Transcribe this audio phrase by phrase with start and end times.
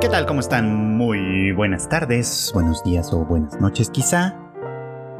[0.00, 0.24] ¿Qué tal?
[0.24, 0.96] ¿Cómo están?
[0.96, 4.34] Muy buenas tardes, buenos días o buenas noches quizá.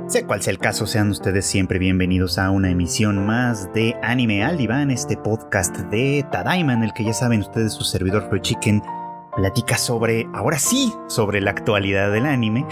[0.06, 4.43] Sé cuál sea el caso, sean ustedes siempre bienvenidos a una emisión más de Anime
[4.43, 8.83] al Diván, este podcast de Tadaima el que ya saben ustedes su servidor Pro Chicken
[9.37, 12.67] platica sobre, ahora sí, sobre la actualidad del anime.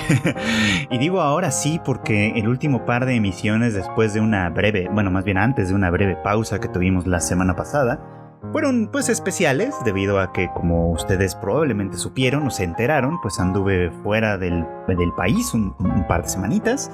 [0.90, 5.10] y digo ahora sí porque el último par de emisiones después de una breve, bueno,
[5.10, 8.17] más bien antes de una breve pausa que tuvimos la semana pasada,
[8.52, 13.90] fueron pues especiales debido a que como ustedes probablemente supieron o se enteraron, pues anduve
[14.02, 15.74] fuera del, del país un,
[16.08, 16.90] par de semanitas.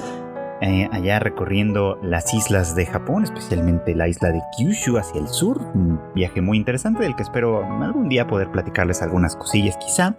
[0.61, 5.61] Eh, allá recorriendo las islas de Japón, especialmente la isla de Kyushu hacia el sur.
[5.75, 10.17] Un viaje muy interesante del que espero algún día poder platicarles algunas cosillas quizá.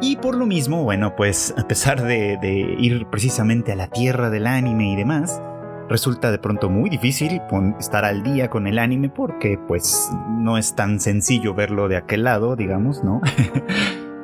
[0.00, 4.46] Y por lo mismo, bueno, pues a pesar de ir precisamente a la tierra del
[4.46, 5.40] anime y demás,
[5.88, 7.40] resulta de pronto muy difícil
[7.78, 12.24] estar al día con el anime porque pues no es tan sencillo verlo de aquel
[12.24, 13.20] lado, digamos, ¿no?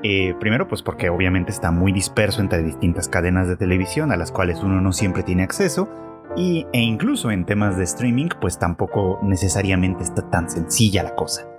[0.02, 4.33] Eh, primero, pues porque obviamente está muy disperso entre distintas cadenas de televisión a las
[4.33, 5.91] cuales uno no siempre tiene acceso.
[6.36, 11.49] Y, e incluso en temas de streaming, pues tampoco necesariamente está tan sencilla la cosa.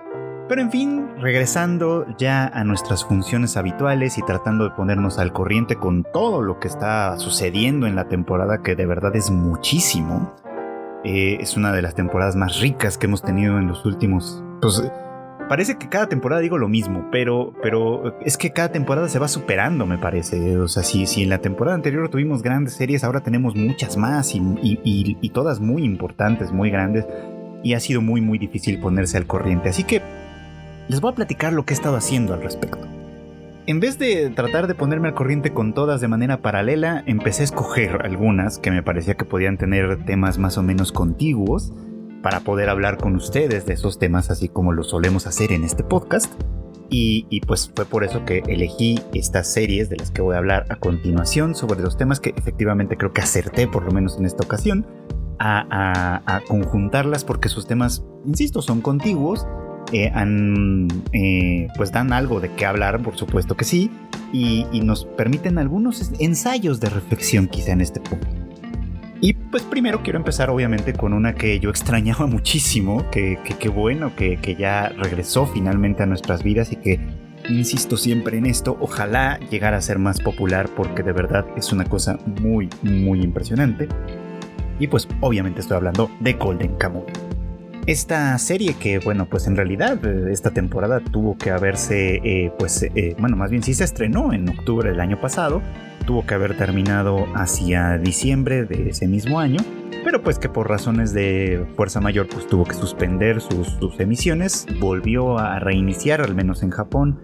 [0.52, 5.78] Pero en fin, regresando ya a nuestras funciones habituales y tratando de ponernos al corriente
[5.78, 10.36] con todo lo que está sucediendo en la temporada, que de verdad es muchísimo.
[11.06, 14.44] Eh, es una de las temporadas más ricas que hemos tenido en los últimos...
[14.62, 14.92] Pues,
[15.48, 19.30] parece que cada temporada digo lo mismo, pero, pero es que cada temporada se va
[19.30, 20.58] superando, me parece.
[20.58, 24.36] O sea, si, si en la temporada anterior tuvimos grandes series, ahora tenemos muchas más
[24.36, 27.08] y, y, todas muy importantes, muy grandes.
[27.64, 29.70] Y ha sido muy, muy difícil ponerse al corriente.
[29.70, 30.02] Así que
[30.92, 32.86] les voy a platicar lo que he estado haciendo al respecto.
[33.66, 37.46] En vez de tratar de ponerme al corriente con todas de manera paralela, empecé a
[37.46, 41.72] escoger algunas que me parecía que podían tener temas más o menos contiguos
[42.22, 45.86] para poder hablar con ustedes de esos temas así como lo solemos hacer en este
[45.86, 46.34] podcast.
[46.94, 50.66] Y, pues fue por eso que elegí estas series de las que voy a hablar
[50.68, 54.44] a continuación sobre los temas que efectivamente creo que acerté por lo menos en esta
[54.44, 54.86] ocasión
[55.40, 59.48] a, conjuntarlas porque sus temas, insisto, son contiguos,
[59.92, 60.12] eh,
[61.14, 63.92] eh, pues dan algo de qué hablar, por supuesto que sí,
[64.32, 68.28] y, y nos permiten algunos ensayos de reflexión quizá en este punto.
[69.24, 74.16] Y pues primero quiero empezar obviamente con una que yo extrañaba muchísimo, que qué bueno
[74.16, 77.00] que, que ya regresó finalmente a nuestras vidas y que,
[77.48, 81.86] insisto siempre en esto, ojalá llegara a ser más popular porque de verdad es una
[81.86, 83.88] cosa muy, muy impresionante.
[84.80, 87.31] Y pues obviamente estoy hablando de Golden Kamuy.
[87.88, 92.84] Esta serie que, bueno, pues en realidad eh, esta temporada tuvo que haberse, eh, pues,
[92.84, 95.64] eh, bueno, más bien sí se estrenó en octubre del año pasado,
[96.06, 99.60] tuvo que haber terminado hacia diciembre de ese mismo año,
[100.04, 105.40] pero pues que por razones de fuerza mayor pues tuvo que suspender sus, emisiones, volvió
[105.40, 107.20] a reiniciar, al menos en Japón,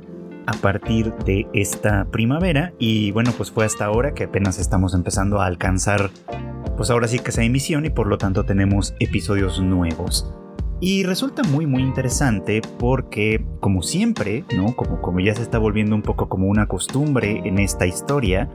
[0.48, 5.42] a partir de esta primavera y bueno pues fue hasta ahora que apenas estamos empezando
[5.42, 6.10] a alcanzar
[6.78, 10.32] pues ahora sí que esa emisión y por lo tanto tenemos episodios nuevos.
[10.80, 14.76] Y resulta muy muy interesante porque como siempre, ¿no?
[14.76, 18.50] Como, como ya se está volviendo un poco como una costumbre en esta historia,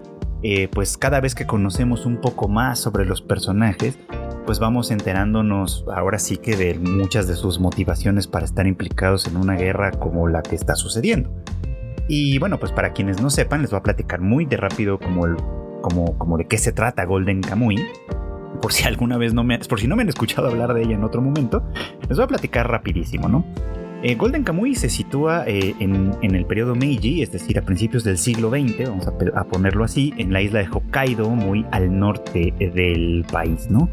[0.44, 3.98] eh, pues cada vez que conocemos un poco más sobre los personajes,
[4.44, 9.36] pues vamos enterándonos ahora sí que de muchas de sus motivaciones para estar implicados en
[9.36, 11.30] una guerra como la que está sucediendo.
[12.08, 15.26] Y bueno, pues para quienes no sepan, les voy a platicar muy de rápido como,
[15.26, 15.36] el,
[15.80, 17.76] como, como de qué se trata Golden Kamuy.
[18.62, 20.94] Por si alguna vez no me, por si no me han escuchado hablar de ella
[20.94, 21.64] en otro momento,
[22.08, 23.44] les voy a platicar rapidísimo, ¿no?
[24.04, 28.18] Eh, Golden Kamuy se sitúa eh, en, el periodo Meiji, es decir, a principios del
[28.18, 33.24] siglo XX, vamos a, ponerlo así, en la isla de Hokkaido, muy al norte del
[33.30, 33.88] país, ¿no?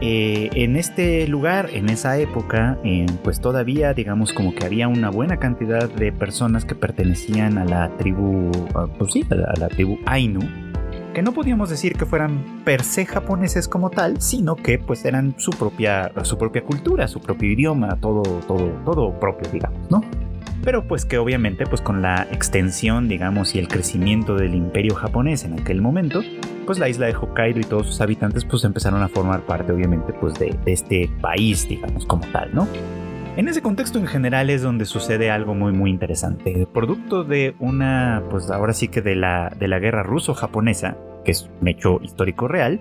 [0.00, 2.78] Eh, en este lugar, en esa época,
[3.22, 7.96] pues todavía, digamos, como que había una buena cantidad de personas que pertenecían a la
[7.96, 8.50] tribu,
[8.98, 10.40] pues sí, a la tribu Ainu,
[11.18, 15.34] que no podíamos decir que fueran per se japoneses como tal, sino que pues eran
[15.36, 20.04] su propia, su propia cultura, su propio idioma, todo, todo, todo propio, digamos, ¿no?
[20.62, 25.42] Pero pues que obviamente pues con la extensión, digamos, y el crecimiento del imperio japonés
[25.42, 26.20] en aquel momento,
[26.66, 30.12] pues la isla de Hokkaido y todos sus habitantes pues empezaron a formar parte obviamente
[30.12, 32.68] pues de, de este país, digamos, como tal, ¿no?
[33.38, 36.66] En ese contexto en general es donde sucede algo muy muy interesante.
[36.74, 41.48] Producto de una, pues ahora sí que de la, de la guerra ruso-japonesa, que es
[41.60, 42.80] un hecho histórico real,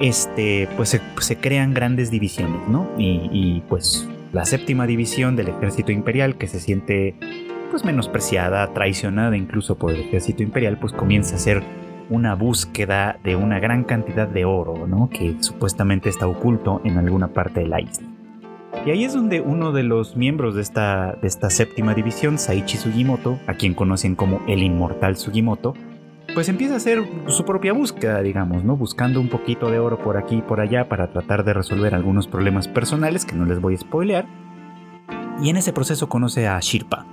[0.00, 2.88] este, pues se, crean grandes divisiones, ¿no?
[2.96, 7.14] Y, pues la séptima división del ejército imperial, que se siente
[7.70, 11.62] pues menospreciada, traicionada incluso por el ejército imperial, pues comienza a ser
[12.08, 15.10] una búsqueda de una gran cantidad de oro, ¿no?
[15.10, 18.11] Que supuestamente está oculto en alguna parte de la isla.
[18.84, 22.76] Y ahí es donde uno de los miembros de esta, de esta séptima división, Saichi
[22.76, 25.74] Sugimoto, a quien conocen como el inmortal Sugimoto,
[26.34, 28.76] pues empieza a hacer su propia búsqueda, digamos, ¿no?
[28.76, 32.26] Buscando un poquito de oro por aquí y por allá para tratar de resolver algunos
[32.26, 34.26] problemas personales que no les voy a spoilear.
[35.42, 37.06] Y en ese proceso conoce a Shirpa,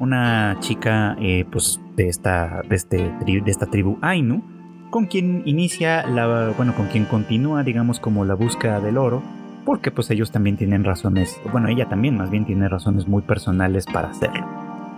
[0.00, 4.42] una chica eh, pues de esta, de, este, de esta tribu Ainu,
[4.90, 9.22] con quien inicia la, bueno, con quien continúa, digamos, como la búsqueda del oro,
[9.64, 13.86] porque pues ellos también tienen razones, bueno, ella también más bien tiene razones muy personales
[13.86, 14.46] para hacerlo.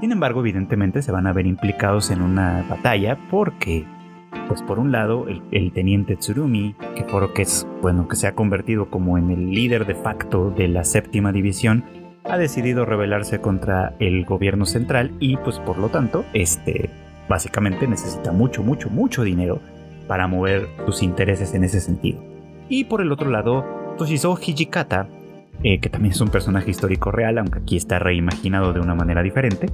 [0.00, 3.84] Sin embargo, evidentemente se van a ver implicados en una batalla porque,
[4.49, 8.34] pues por un lado, el, teniente Tsurumi, que por que es, bueno, que se ha
[8.34, 11.84] convertido como en el líder de facto de la séptima división,
[12.25, 16.90] ha decidido rebelarse contra el gobierno central y pues por lo tanto, este
[17.28, 19.60] básicamente necesita mucho, mucho, mucho dinero
[20.06, 22.22] para mover sus intereses en ese sentido.
[22.69, 25.08] Y por el otro lado, Toshizo Hijikata,
[25.62, 29.23] eh, que también es un personaje histórico real, aunque aquí está reimaginado de una manera
[29.23, 29.67] diferente,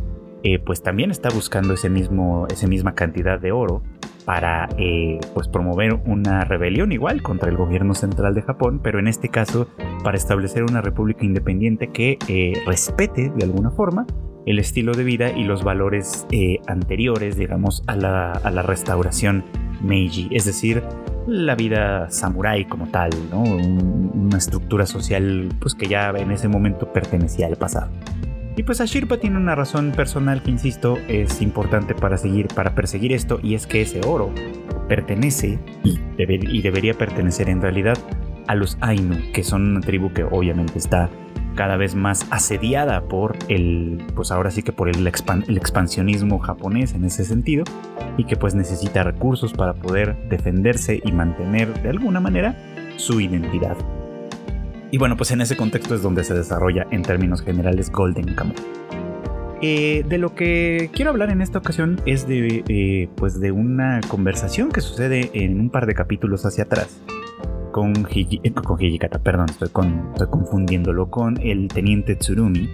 [0.42, 3.82] eh, pues también está buscando ese mismo, esa misma cantidad de oro
[4.24, 9.08] para eh, pues promover una rebelión igual contra el gobierno central de Japón, pero en
[9.08, 9.68] este caso
[10.04, 12.18] para establecer una república independiente que
[12.66, 14.06] respete de alguna forma
[14.46, 16.26] el estilo de vida y los valores
[16.66, 19.44] anteriores, digamos, a la, restauración
[19.82, 20.82] Meiji, es decir,
[21.26, 23.42] la vida samurái como tal, ¿no?
[23.42, 27.90] una estructura social pues que ya en ese momento pertenecía al pasado.
[28.56, 33.12] Y pues Ashirpa tiene una razón personal que insisto es importante para seguir, para perseguir
[33.12, 34.30] esto y es que ese oro
[34.88, 37.96] pertenece y, y debería pertenecer en realidad
[38.48, 41.08] a los Ainu, que son una tribu que obviamente está
[41.54, 47.04] cada vez más asediada por el, pues ahora sí que por el, expansionismo japonés en
[47.04, 47.64] ese sentido,
[48.16, 52.56] y que pues necesita recursos para poder defenderse y mantener de alguna manera
[52.96, 53.76] su identidad.
[54.90, 58.56] Y bueno, pues en ese contexto es donde se desarrolla en términos generales Golden Kamuy.
[59.62, 64.00] Eh, de lo que quiero hablar en esta ocasión es de, eh, pues de una
[64.08, 67.02] conversación que sucede en un par de capítulos hacia atrás
[67.70, 68.78] con, eh, con
[69.22, 69.68] perdón, estoy,
[70.30, 72.68] confundiéndolo con el teniente Tsurumi,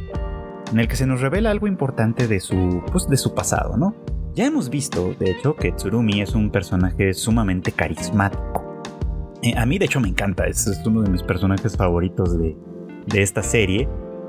[0.73, 3.95] en el que se nos revela algo importante de su, pues, de su pasado, ¿no?
[4.35, 8.83] Ya hemos visto, de hecho, que Tsurumi es un personaje sumamente carismático.
[9.43, 12.57] Eh, a mí, de hecho, me encanta, es, uno de mis personajes favoritos de,
[13.07, 13.89] de esta serie.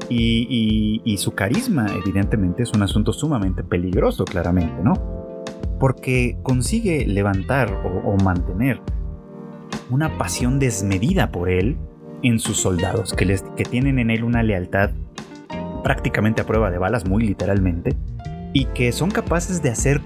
[0.10, 4.94] Y, su carisma, evidentemente, es un asunto sumamente peligroso, claramente, ¿no?
[5.80, 7.74] Porque consigue levantar
[8.06, 8.80] o mantener
[9.90, 11.78] una pasión desmedida por él
[12.24, 14.92] en sus soldados, que, les, que tienen en él una lealtad
[15.84, 17.96] prácticamente a prueba de balas, muy literalmente,
[18.54, 20.02] y que son capaces de hacer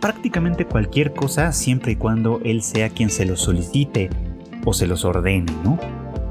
[0.00, 4.10] prácticamente cualquier cosa siempre y cuando él sea quien se los solicite
[4.64, 5.78] o se los ordene, ¿no?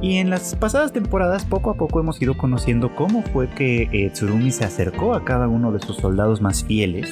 [0.01, 4.09] Y en las pasadas temporadas poco a poco hemos ido conociendo cómo fue que eh,
[4.11, 7.11] Tsurumi se acercó a cada uno de sus soldados más fieles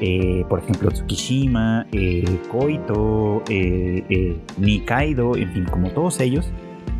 [0.00, 6.50] eh, por ejemplo Tsukishima, eh, Koito, eh, Nikaido, en fin, como todos ellos,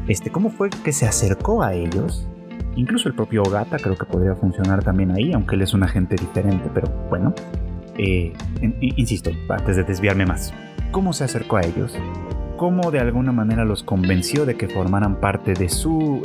[0.08, 2.28] este, ¿cómo fue que se acercó a ellos?
[2.76, 6.16] Incluso el propio Ogata creo que podría funcionar también ahí, aunque él es un agente
[6.16, 7.34] diferente, pero bueno,
[8.96, 10.52] insisto, antes de desviarme más,
[10.90, 11.96] ¿cómo se acercó a ellos?
[12.56, 16.22] cómo de alguna manera los convenció de que formaran parte de su,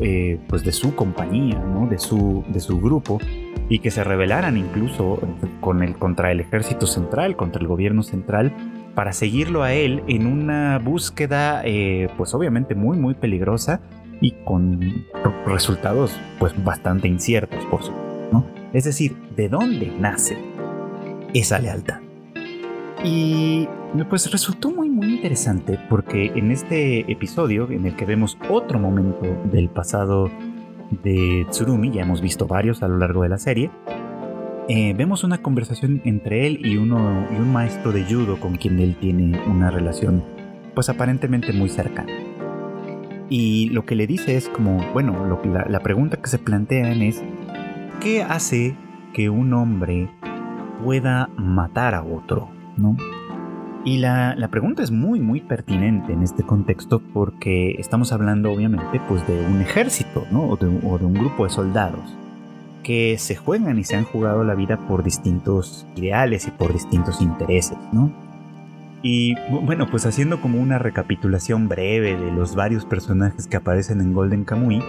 [0.48, 1.88] pues de su compañía, ¿no?
[1.88, 3.19] de, su, de su grupo,
[3.69, 5.19] y que se rebelaran incluso
[5.61, 8.52] con el, contra el ejército central, contra el gobierno central,
[8.95, 13.80] para seguirlo a él en una búsqueda, eh, pues obviamente muy, muy peligrosa
[14.19, 15.06] y con
[15.45, 18.28] resultados pues bastante inciertos, por supuesto.
[18.31, 18.45] ¿no?
[18.73, 20.38] Es decir, ¿de dónde nace
[21.33, 21.99] esa lealtad?
[23.04, 23.68] Y
[24.09, 29.26] pues resultó muy muy interesante porque en este episodio en el que vemos otro momento
[29.52, 30.30] del pasado
[31.03, 33.71] de Tsurumi, ya hemos visto varios a lo largo de la serie,
[34.67, 38.79] eh, vemos una conversación entre él y, uno, y un maestro de judo con quien
[38.79, 40.23] él tiene una relación
[40.75, 42.13] pues aparentemente muy cercana.
[43.29, 47.21] Y lo que le dice es como, bueno, la pregunta que se plantean es,
[47.99, 48.75] ¿qué hace
[49.13, 50.09] que un hombre
[50.83, 52.49] pueda matar a otro?
[52.77, 52.95] ¿no?
[53.86, 59.26] Y la, pregunta es muy, muy pertinente en este contexto porque estamos hablando obviamente pues
[59.26, 60.50] de un ejército, ¿no?
[60.50, 62.16] O de, un grupo de soldados
[62.83, 67.21] que se juegan y se han jugado la vida por distintos ideales y por distintos
[67.21, 68.12] intereses, ¿no?
[69.02, 74.14] Y bueno, pues haciendo como una recapitulación breve de los varios personajes que aparecen en
[74.14, 74.83] Golden Kamuy,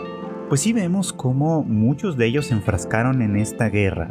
[0.49, 4.11] pues sí vemos cómo muchos de ellos se enfrascaron en esta guerra,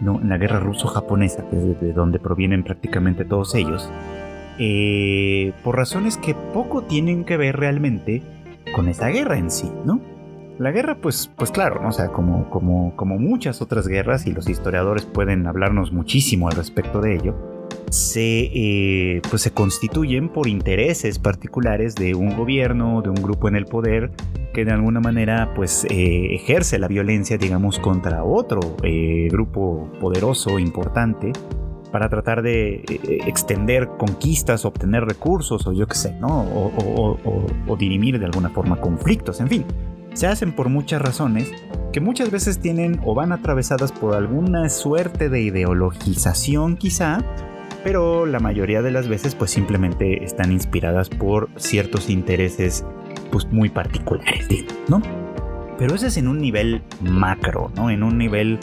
[0.00, 0.20] ¿no?
[0.20, 3.90] en la guerra ruso-japonesa, que es de donde provienen prácticamente todos ellos,
[4.58, 8.22] eh, por razones que poco tienen que ver realmente
[8.74, 10.00] con esa guerra en sí, ¿no?
[10.58, 11.92] La guerra, pues, pues claro, ¿no?
[11.92, 17.00] sea, como, como, como muchas otras guerras, y los historiadores pueden hablarnos muchísimo al respecto
[17.00, 17.36] de ello,
[17.90, 23.54] se, eh, pues se constituyen por intereses particulares de un gobierno, de un grupo en
[23.54, 24.10] el poder,
[24.52, 28.60] que de alguna manera pues eh, ejerce la violencia, digamos, contra otro
[29.30, 31.30] grupo poderoso, importante,
[31.90, 32.82] para tratar de
[33.26, 36.40] extender conquistas, obtener recursos o yo qué sé, ¿no?
[36.40, 39.64] o dirimir de alguna forma conflictos, en fin
[40.18, 41.48] se hacen por muchas razones
[41.92, 47.22] que muchas veces tienen o van atravesadas por alguna suerte de ideologización quizá,
[47.84, 52.84] pero la mayoría de las veces pues simplemente están inspiradas por ciertos intereses
[53.30, 54.48] pues muy particulares,
[54.88, 55.00] ¿no?
[55.78, 57.88] Pero eso es en un nivel macro, ¿no?
[57.88, 58.58] En un nivel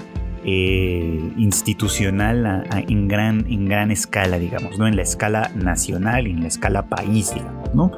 [0.45, 4.87] eh, institucional en, gran, en gran escala, digamos, ¿no?
[4.87, 7.91] En la escala nacional y en la escala país, digamos, ¿no?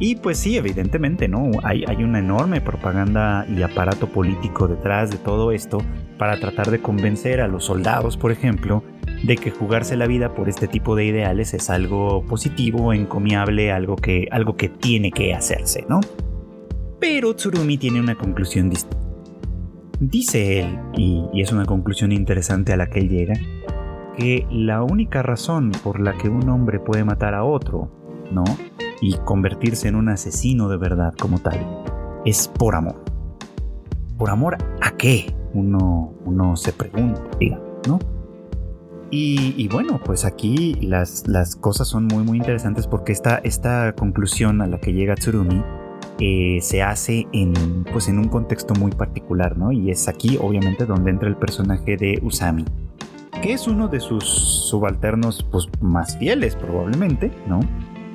[0.00, 1.50] Y pues sí, evidentemente, ¿no?
[1.62, 5.78] Hay, hay una enorme propaganda y aparato político detrás de todo esto
[6.18, 8.82] para tratar de convencer a los soldados, por ejemplo,
[9.22, 13.96] de que jugarse la vida por este tipo de ideales es algo positivo, encomiable, algo
[13.96, 16.00] que, algo que tiene que hacerse, ¿no?
[16.98, 19.03] Pero Tsurumi tiene una conclusión distinta.
[20.00, 23.34] Dice él, y, y es una conclusión interesante a la que él llega,
[24.16, 27.90] que la única razón por la que un hombre puede matar a otro,
[28.30, 28.44] ¿no?
[29.00, 31.58] y convertirse en un asesino de verdad como tal
[32.24, 33.04] es por amor.
[34.16, 35.34] ¿Por amor a qué?
[35.52, 37.20] Uno, uno se pregunta,
[37.86, 37.98] ¿no?
[39.10, 44.60] Y, bueno, pues aquí las, las, cosas son muy muy interesantes porque esta, esta conclusión
[44.60, 45.62] a la que llega Tsurumi
[46.20, 49.72] eh, se hace en, pues en un contexto muy particular, ¿no?
[49.72, 52.64] Y es aquí obviamente donde entra el personaje de Usami,
[53.42, 57.60] que es uno de sus subalternos pues, más fieles probablemente, ¿no?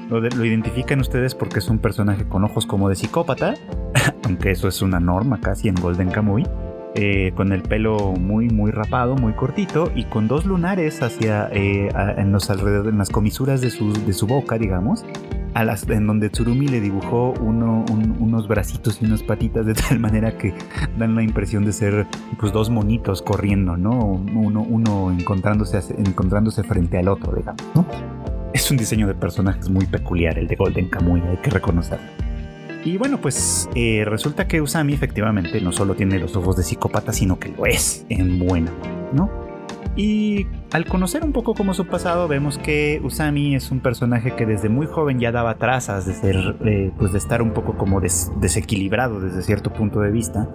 [0.10, 3.54] Lo, identifican ustedes porque es un personaje con ojos como de psicópata,
[4.26, 6.48] aunque eso es una norma casi en Golden Kamuy.
[6.96, 11.90] Eh, con el pelo muy muy rapado, muy cortito y con dos lunares hacia eh,
[12.18, 15.06] en los alrededores, en las comisuras de su, de su boca, digamos,
[15.54, 17.86] a las, en donde Tsurumi le dibujó uno,
[18.20, 20.54] unos bracitos y unas patitas de tal manera que
[20.98, 22.08] dan la impresión de ser
[22.40, 23.92] pues dos monitos corriendo, ¿no?
[24.00, 27.86] Uno, uno encontrándose, encontrándose frente al otro, digamos, ¿no?
[28.54, 32.29] Es un diseño de personajes muy peculiar el de Golden Kamuy, hay que reconocerlo.
[32.84, 37.12] Y bueno, pues eh, resulta que Usami efectivamente no solo tiene los ojos de psicópata,
[37.12, 38.72] sino que lo es en buena,
[39.12, 39.30] ¿no?
[39.96, 44.46] Y al conocer un poco como su pasado, vemos que Usami es un personaje que
[44.46, 48.00] desde muy joven ya daba trazas de ser, eh, pues de estar un poco como
[48.00, 50.48] desequilibrado desde cierto punto de vista.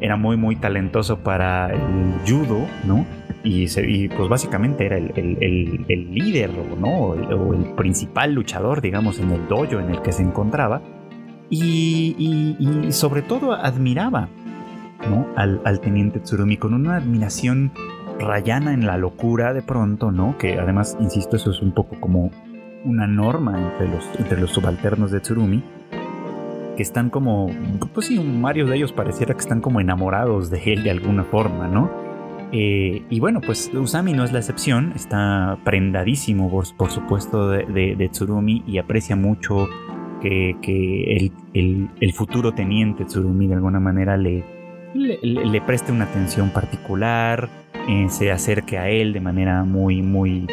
[0.00, 3.06] Era muy, muy talentoso para el judo, ¿no?
[3.44, 6.88] y, pues básicamente era el, líder ¿no?
[6.88, 10.82] o, el, principal luchador, digamos, en el dojo en el que se encontraba.
[11.54, 14.28] Y, sobre todo admiraba
[15.08, 15.26] ¿no?
[15.36, 17.72] al, teniente Tsurumi con una admiración
[18.18, 20.38] rayana en la locura de pronto, ¿no?
[20.38, 22.30] Que además, insisto, eso es un poco como
[22.84, 25.62] una norma entre los, entre los subalternos de Tsurumi
[26.76, 27.50] que están como,
[27.92, 31.68] pues sí, varios de ellos pareciera que están como enamorados de él de alguna forma,
[31.68, 31.90] ¿no?
[32.52, 38.62] Eh, y bueno, pues Usami no es la excepción, está prendadísimo por, supuesto de, Tsurumi
[38.66, 39.68] y aprecia mucho
[40.22, 44.44] que, el, futuro teniente Tsurumi de alguna manera le,
[44.94, 47.48] le, preste una atención particular,
[47.88, 50.46] eh, se acerque a él de manera muy, muy,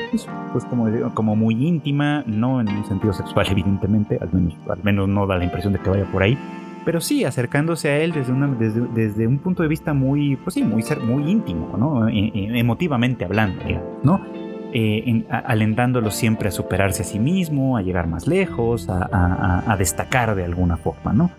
[0.52, 5.08] pues, como, como muy íntima, no en un sentido sexual evidentemente, al menos, al menos
[5.08, 6.38] no da la impresión de que vaya por ahí,
[6.86, 10.64] pero sí acercándose a él desde, una, desde, un punto de vista muy, pues sí,
[10.64, 12.08] muy, muy íntimo, ¿no?
[12.08, 13.64] E, e, emotivamente hablando,
[14.04, 14.22] ¿no?
[14.72, 20.46] Eh, alentándolo siempre a superarse a sí mismo, a llegar más lejos, a, destacar de
[20.46, 21.32] alguna forma, ¿no?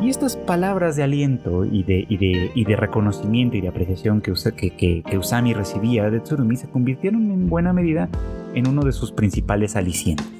[0.00, 5.02] Y estas palabras de aliento y de, y de, reconocimiento y de apreciación que, que,
[5.02, 8.08] que, Usami recibía de Tsurumi se convirtieron en buena medida
[8.54, 10.30] en uno de sus principales alicientes.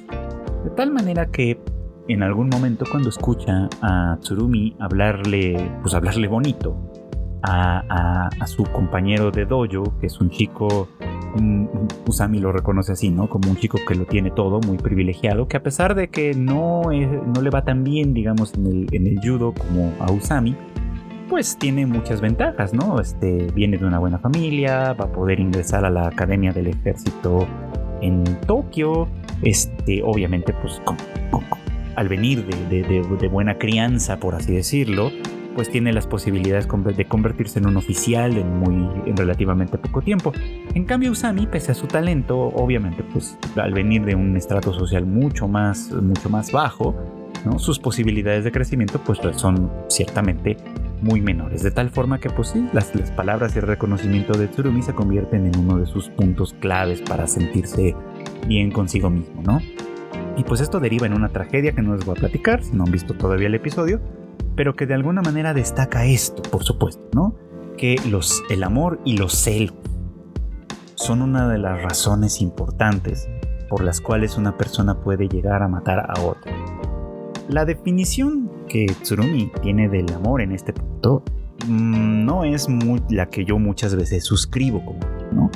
[0.63, 1.59] De tal manera que
[2.07, 6.77] en algún momento cuando escucha a Tsurumi hablarle, pues hablarle bonito
[7.43, 10.87] a, su compañero de dojo, que es un chico,
[12.07, 13.29] Usami lo reconoce así, ¿no?
[13.29, 16.83] Como un chico que lo tiene todo, muy privilegiado, que a pesar de que no,
[16.83, 20.55] no le va tan bien, digamos, en el, en el judo como a Usami,
[21.29, 22.99] pues tiene muchas ventajas, ¿no?
[22.99, 27.47] Este, viene de una buena familia, va a poder ingresar a la academia del ejército
[28.01, 29.07] en Tokio,
[29.43, 30.81] este, obviamente, pues
[31.95, 35.11] al venir de, buena crianza, por así decirlo,
[35.55, 40.31] pues tiene las posibilidades de convertirse en un oficial en muy en relativamente poco tiempo.
[40.73, 45.05] En cambio Usami, pese a su talento, obviamente pues al venir de un estrato social
[45.05, 46.95] mucho más mucho más bajo,
[47.57, 50.57] sus posibilidades de crecimiento pues son ciertamente
[51.01, 54.47] muy menores, de tal forma que pues sí, las, las palabras y el reconocimiento de
[54.47, 57.95] Tsurumi se convierten en uno de sus puntos claves para sentirse
[58.47, 59.61] bien consigo mismo, ¿no?
[60.35, 62.83] Y pues esto deriva en una tragedia que no les voy a platicar, si no
[62.83, 64.01] han visto todavía el episodio,
[64.59, 67.33] pero que de alguna manera destaca esto, por supuesto, ¿no?
[67.77, 69.73] Que los, el amor y los celos
[70.95, 73.29] son una de las razones importantes
[73.69, 76.51] por las cuales una persona puede llegar a matar a otra.
[77.47, 81.23] La definición que Tsurumi tiene del amor en este punto
[81.65, 82.67] mm, no es
[83.11, 84.83] la que yo muchas veces suscribo
[85.31, 85.49] ¿no?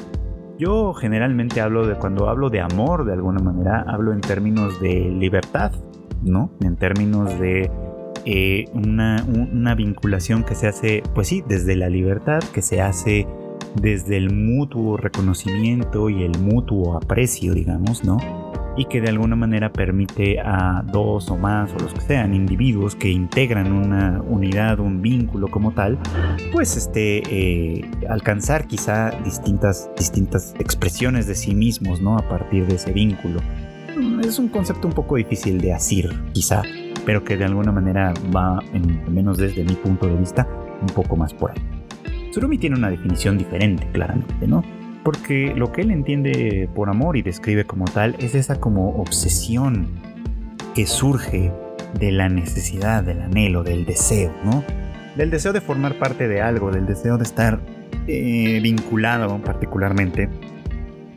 [0.58, 4.94] Yo generalmente hablo de cuando hablo de amor de alguna manera hablo en términos de
[5.10, 5.74] libertad,
[6.22, 6.52] ¿no?
[6.62, 7.70] En términos de
[8.26, 13.28] eh, una, vinculación que se hace, pues sí, desde la libertad, que se hace
[13.76, 18.18] desde el mutuo reconocimiento y el mutuo aprecio, digamos, ¿no?
[18.78, 22.96] Y que de alguna manera permite a dos o más o los que sean individuos
[22.96, 26.00] que integran una unidad, un vínculo como tal,
[26.52, 32.18] pues este, eh, alcanzar quizá distintas, distintas expresiones de sí mismos, ¿no?
[32.18, 33.42] A partir de ese vínculo.
[34.24, 36.64] Es un concepto un poco difícil de asir, quizá,
[37.06, 40.48] pero que de alguna manera va, al menos desde mi punto de vista,
[40.82, 41.58] un poco más por ahí.
[42.32, 44.64] Tsurumi tiene una definición diferente, claramente, ¿no?
[45.04, 49.88] Porque lo que él entiende por amor y describe como tal es esa como obsesión
[50.74, 51.52] que surge
[52.00, 54.64] de la necesidad, del anhelo, del deseo, ¿no?
[55.16, 57.60] Del deseo de formar parte de algo, del deseo de estar
[58.08, 60.30] eh, vinculado particularmente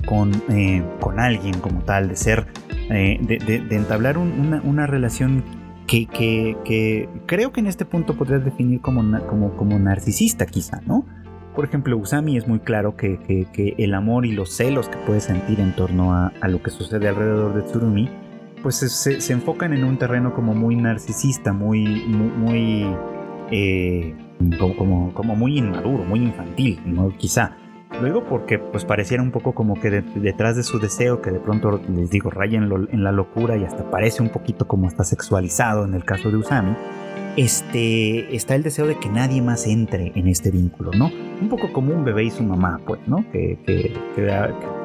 [0.06, 2.46] con, eh, con, alguien como tal, de ser,
[2.90, 5.42] eh, de, entablar una, una, relación
[5.86, 9.02] que, creo que en este punto podrías definir como,
[9.56, 11.04] como, narcisista quizá, ¿no?
[11.54, 15.60] Por ejemplo, Usami es muy claro que, el amor y los celos que puede sentir
[15.60, 18.10] en torno a, lo que sucede alrededor de Tsurumi,
[18.62, 22.86] pues se, enfocan en un terreno como muy narcisista, muy, muy,
[23.50, 24.14] eh,
[24.58, 27.16] como, como, muy inmaduro, muy infantil, ¿no?
[27.16, 27.56] quizá.
[28.00, 31.80] Luego porque pues pareciera un poco como que detrás de su deseo, que de pronto
[31.88, 35.94] les digo, raya en, la locura y hasta parece un poquito como está sexualizado en
[35.94, 36.76] el caso de Usami,
[37.36, 41.10] este, está el deseo de que nadie más entre en este vínculo, ¿no?
[41.40, 43.24] Un poco como un bebé y su mamá, pues, ¿no?
[43.30, 43.58] Que,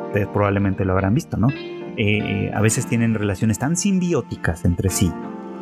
[0.07, 1.49] ustedes probablemente lo habrán visto, ¿no?
[1.49, 5.11] Eh, eh, a veces tienen relaciones tan simbióticas entre sí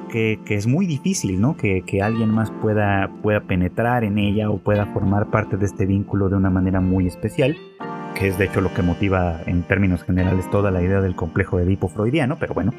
[0.09, 1.55] que, es muy difícil, ¿no?
[1.55, 6.29] Que, alguien más pueda, pueda penetrar en ella o pueda formar parte de este vínculo
[6.29, 7.55] de una manera muy especial,
[8.15, 11.57] que es de hecho lo que motiva en términos generales toda la idea del complejo
[11.57, 12.73] de Edipo freudiano, pero bueno,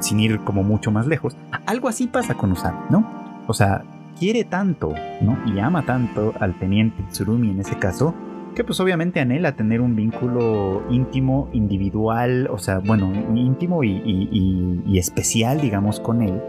[0.00, 1.36] sin ir como mucho más lejos.
[1.66, 3.44] Algo así pasa con Usami, ¿no?
[3.46, 3.82] O sea,
[4.18, 5.38] quiere tanto, ¿no?
[5.46, 8.14] Y ama tanto al teniente Tsurumi en ese caso,
[8.54, 15.60] que pues obviamente anhela tener un vínculo íntimo, individual, o sea, bueno, íntimo y especial,
[15.60, 16.40] digamos, con él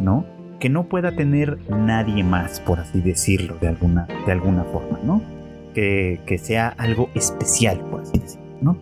[0.00, 0.24] ¿no?
[0.60, 5.22] Que no pueda tener nadie más, por así decirlo, de alguna, de alguna forma, ¿no?
[5.74, 8.76] Que, sea algo especial, por así decirlo, ¿no?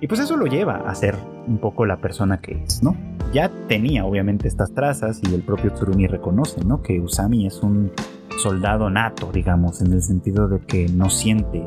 [0.00, 2.96] Y pues eso lo lleva a ser un poco la persona que es, ¿no?
[3.32, 6.82] Ya tenía obviamente estas trazas y el propio Tsurumi reconoce, ¿no?
[6.82, 7.92] Que Usami es un
[8.38, 11.62] soldado nato, digamos, en el sentido de que no siente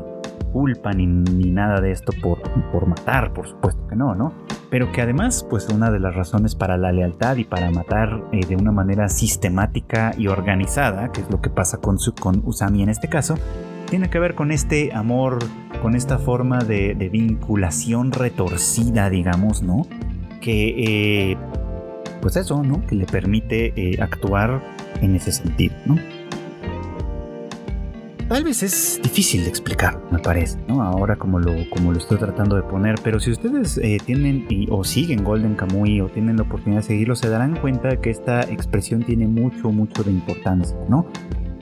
[0.52, 4.32] culpa ni, nada de esto por, por matar, por supuesto que no, ¿no?
[4.74, 8.40] Pero que además, pues una de las razones para la lealtad y para matar eh,
[8.44, 12.88] de una manera sistemática y organizada, que es lo que pasa con, con Usami en
[12.88, 13.38] este caso,
[13.88, 15.38] tiene que ver con este amor,
[15.80, 19.86] con esta forma de, vinculación retorcida, digamos, ¿no?
[20.40, 21.36] Que, eh,
[22.20, 22.84] pues eso, ¿no?
[22.84, 24.60] Que le permite eh, actuar
[25.00, 26.00] en ese sentido, ¿no?
[28.34, 30.82] Tal vez es difícil de explicar, me parece, ¿no?
[30.82, 34.82] Ahora como lo, como lo estoy tratando de poner, pero si ustedes eh, tienen o
[34.82, 39.04] siguen Golden Kamuy o tienen la oportunidad de seguirlo, se darán cuenta que esta expresión
[39.04, 41.06] tiene mucho, mucho de importancia, ¿no?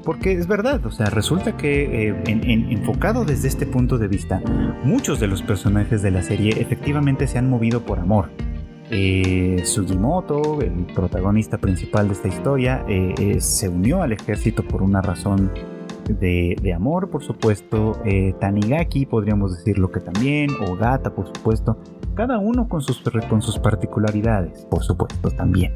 [0.02, 4.40] Porque es verdad, o sea, resulta que eh, enfocado desde este punto de vista,
[4.82, 8.30] muchos de los personajes de la serie efectivamente se han movido por amor.
[8.90, 12.82] Eh, Sugimoto, el protagonista principal de esta historia,
[13.40, 15.50] se unió al ejército por una razón
[16.09, 21.79] de, amor, por supuesto, eh, Tanigaki podríamos decirlo que también, o Gata, por supuesto,
[22.15, 25.75] cada uno con sus, con sus particularidades, por supuesto, también.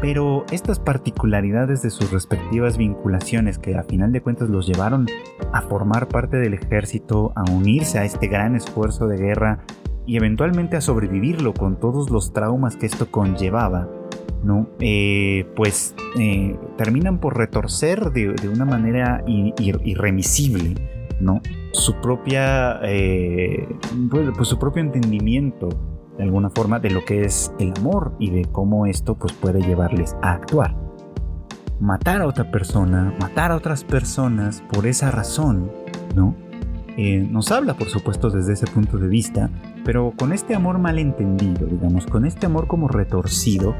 [0.00, 5.06] Pero estas particularidades de sus respectivas vinculaciones que a final de cuentas los llevaron
[5.52, 9.60] a formar parte del ejército, a unirse a este gran esfuerzo de guerra
[10.06, 13.88] y eventualmente a sobrevivirlo con todos los traumas que esto conllevaba,
[14.42, 14.68] ¿no?
[14.80, 20.74] Eh, pues eh, terminan por retorcer de, una manera irremisible,
[21.20, 21.40] ¿no?
[21.72, 23.68] Su propia, eh,
[24.10, 25.68] pues, pues, su propio entendimiento,
[26.16, 29.60] de alguna forma, de lo que es el amor y de cómo esto pues, puede
[29.62, 30.74] llevarles a actuar.
[31.78, 35.70] matar a otra persona, matar a otras personas por esa razón,
[36.14, 36.34] ¿no?
[36.98, 39.48] Nos habla, por supuesto, desde ese punto de vista,
[39.86, 43.74] pero con este amor malentendido, digamos, con este amor como retorcido,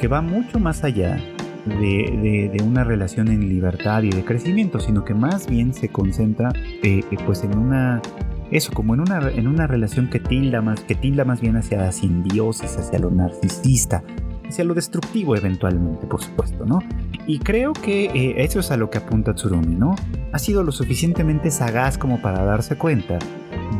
[0.00, 1.18] que va mucho más allá
[1.66, 6.52] de, una relación en libertad y de crecimiento, sino que más bien se concentra
[6.82, 8.02] eh, pues en una
[8.50, 11.78] eso, como en una, en una relación que tilda, más, que tilda más bien hacia
[11.78, 14.04] la simbiosis, hacia lo narcisista,
[14.46, 16.80] hacia lo destructivo eventualmente, por supuesto, ¿no?
[17.26, 19.96] Y creo que eh, eso es a lo que apunta Tsurumi, ¿no?
[20.32, 23.18] Ha sido lo suficientemente sagaz como para darse cuenta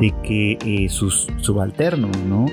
[0.01, 2.47] de que eh, sus subalternos, ¿no?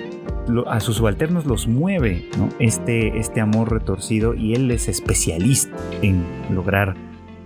[0.68, 2.30] A sus subalternos los mueve.
[2.60, 6.96] Este, este amor retorcido y él es especialista en lograr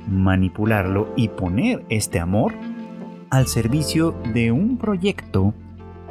[0.08, 2.54] manipularlo y poner este amor
[3.30, 5.54] al servicio de un proyecto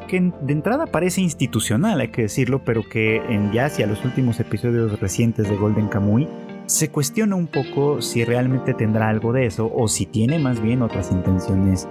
[0.09, 4.38] que de entrada parece institucional, hay que decirlo, pero que en ya hacia los últimos
[4.38, 6.29] episodios recientes de Golden Kamuy
[6.66, 10.83] se cuestiona un poco si realmente tendrá algo de eso o si tiene más bien
[10.83, 11.88] otras intenciones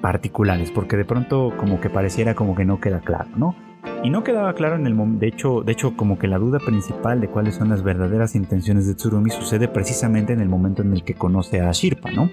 [0.00, 3.54] particulares, porque de pronto como que pareciera como que no queda claro, ¿no?
[4.02, 6.58] Y no quedaba claro en el momento, de hecho, de hecho como que la duda
[6.58, 10.92] principal de cuáles son las verdaderas intenciones de Tsurumi sucede precisamente en el momento en
[10.92, 12.28] el que conoce a Shirpa, ¿no?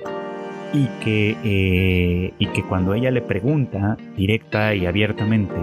[0.74, 5.56] y que, eh, y que cuando ella le pregunta directa y abiertamente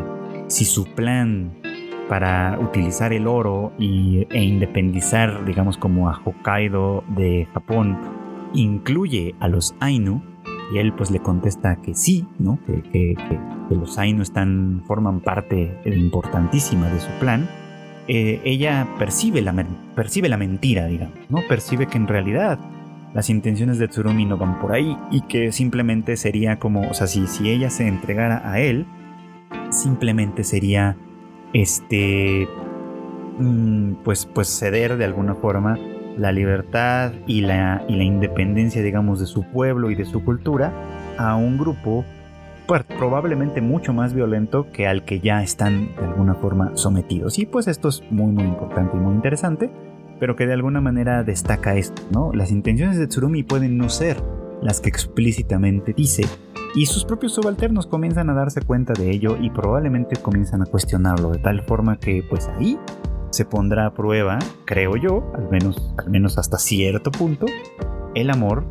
[0.48, 1.52] si su plan
[2.08, 7.98] para utilizar el oro y, e independizar, digamos, como a Hokkaido de Japón,
[8.54, 10.22] incluye a los Ainu,
[10.72, 12.58] y él pues le contesta que sí, ¿no?
[12.66, 13.16] que,
[13.70, 17.48] los Ainu están, forman parte importantísima de su plan,
[18.06, 19.54] eh, ella percibe la,
[19.94, 21.40] percibe la mentira, digamos, ¿no?
[21.46, 22.58] percibe que en realidad
[23.14, 27.06] las intenciones de Tsurumi no van por ahí y que simplemente sería como, o sea,
[27.06, 28.86] si, si ella se entregara a él,
[29.70, 30.96] simplemente sería
[31.52, 32.48] este,
[33.38, 35.78] mm, pues, pues ceder de alguna forma
[36.18, 40.72] la libertad y la, y la independencia, digamos, de su pueblo y de su cultura
[41.16, 42.04] a un grupo
[42.66, 47.38] pues, probablemente mucho más violento que al que ya están de alguna forma sometidos.
[47.38, 49.70] Y pues esto es muy muy importante y muy interesante
[50.18, 52.32] pero que de alguna manera destaca esto, ¿no?
[52.32, 54.22] Las intenciones de Tsurumi pueden no ser
[54.62, 56.24] las que explícitamente dice,
[56.74, 61.30] y sus propios subalternos comienzan a darse cuenta de ello y probablemente comienzan a cuestionarlo,
[61.30, 62.78] de tal forma que pues ahí
[63.30, 67.46] se pondrá a prueba, creo yo, al menos, al menos hasta cierto punto,
[68.14, 68.64] el amor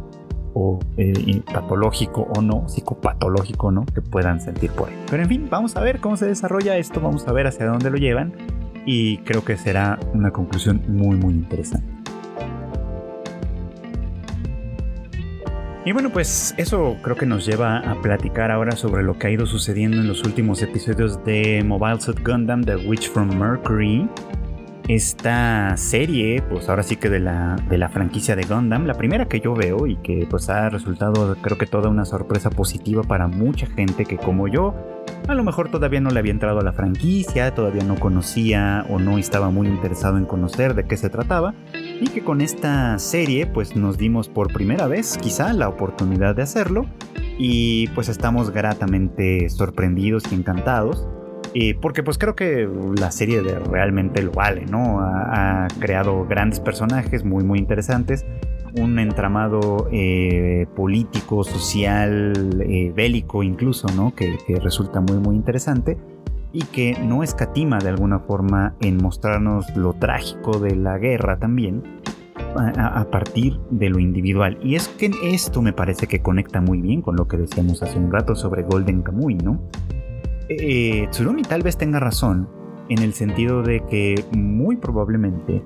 [0.54, 4.96] o eh, patológico o no, psicopatológico no, que puedan sentir por él.
[5.10, 7.92] Pero en fin, vamos a ver cómo se desarrolla esto, vamos a ver hacia dónde
[7.92, 8.34] lo llevan
[8.86, 11.98] y creo que será una conclusión muy muy interesante.
[15.88, 19.30] Y bueno, pues eso creo que nos lleva a platicar ahora sobre lo que ha
[19.30, 24.06] ido sucediendo en los últimos episodios de Mobile Suit Gundam The Witch from Mercury
[24.88, 29.28] esta serie, pues ahora sí que de la, de la franquicia de Gundam, la primera
[29.28, 33.28] que yo veo y que pues ha resultado creo que toda una sorpresa positiva para
[33.28, 34.76] mucha gente que como yo,
[35.28, 38.98] a lo mejor todavía no le había entrado a la franquicia, todavía no conocía o
[38.98, 43.46] no estaba muy interesado en conocer de qué se trataba y que con esta serie
[43.46, 46.86] pues nos dimos por primera vez quizá la oportunidad de hacerlo
[47.38, 51.08] y pues estamos gratamente sorprendidos y encantados
[51.82, 55.00] porque pues creo que la serie realmente lo vale, ¿no?
[55.00, 58.26] Ha, creado grandes personajes muy muy interesantes,
[58.80, 64.14] un entramado eh, político, social, eh, bélico incluso, ¿no?
[64.16, 65.98] Que, resulta muy muy interesante
[66.54, 71.84] y que no escatima de alguna forma en mostrarnos lo trágico de la guerra también
[72.56, 74.58] a, partir de lo individual.
[74.64, 77.98] Y es que esto me parece que conecta muy bien con lo que decíamos hace
[77.98, 79.60] un rato sobre Golden Kamuy, ¿no?
[80.50, 82.50] Eh, Tsurumi tal vez tenga razón
[82.90, 85.64] en el sentido de que muy probablemente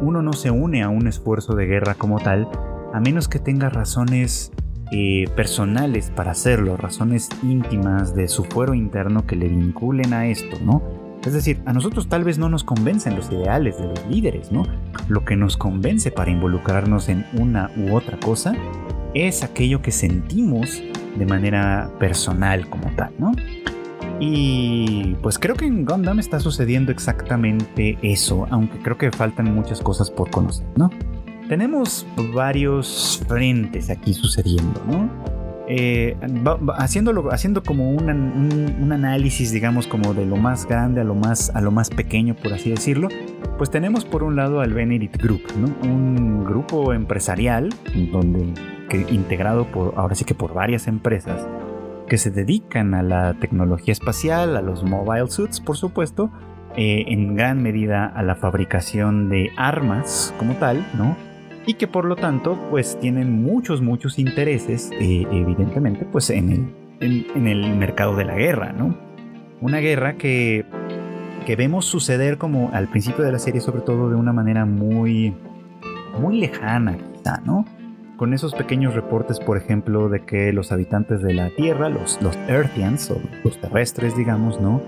[0.00, 2.48] uno no se une a un esfuerzo de guerra como tal
[2.94, 4.52] a menos que tenga razones
[4.92, 10.56] eh, personales para hacerlo, razones íntimas de su fuero interno que le vinculen a esto,
[10.64, 10.82] ¿no?
[11.24, 14.64] Es decir, a nosotros tal vez no nos convencen los ideales de los líderes, ¿no?
[15.08, 18.54] Lo que nos convence para involucrarnos en una u otra cosa
[19.14, 20.82] es aquello que sentimos
[21.16, 23.32] de manera personal como tal, ¿no?
[24.20, 29.80] Y pues creo que en Gundam está sucediendo exactamente eso, aunque creo que faltan muchas
[29.80, 30.90] cosas por conocer, ¿no?
[31.48, 35.10] Tenemos varios frentes aquí sucediendo, ¿no?
[35.72, 36.16] Eh,
[36.76, 41.60] haciéndolo, haciendo como un, análisis, digamos, como de lo más grande a lo más, a
[41.60, 43.08] lo más pequeño, por así decirlo,
[43.56, 45.88] pues tenemos por un lado al Benedict Group, ¿no?
[45.88, 47.70] Un grupo empresarial
[48.12, 48.52] donde,
[49.10, 51.46] integrado por, ahora sí que por varias empresas,
[52.10, 56.30] que se dedican a la tecnología espacial, a los mobile suits, por supuesto,
[56.76, 61.16] eh, en gran medida a la fabricación de armas como tal, ¿no?
[61.66, 67.26] y que por lo tanto pues tienen muchos, muchos intereses eh, evidentemente pues en el,
[67.34, 68.96] en, el mercado de la guerra, ¿no?
[69.60, 70.64] Una guerra que,
[71.46, 75.34] que vemos suceder como al principio de la serie sobre todo de una manera muy,
[76.18, 77.64] muy lejana quizá, ¿no?
[78.20, 83.10] Con esos pequeños reportes, por ejemplo, de que los habitantes de la Tierra, los, Earthians
[83.10, 84.82] o los terrestres, digamos, ¿no?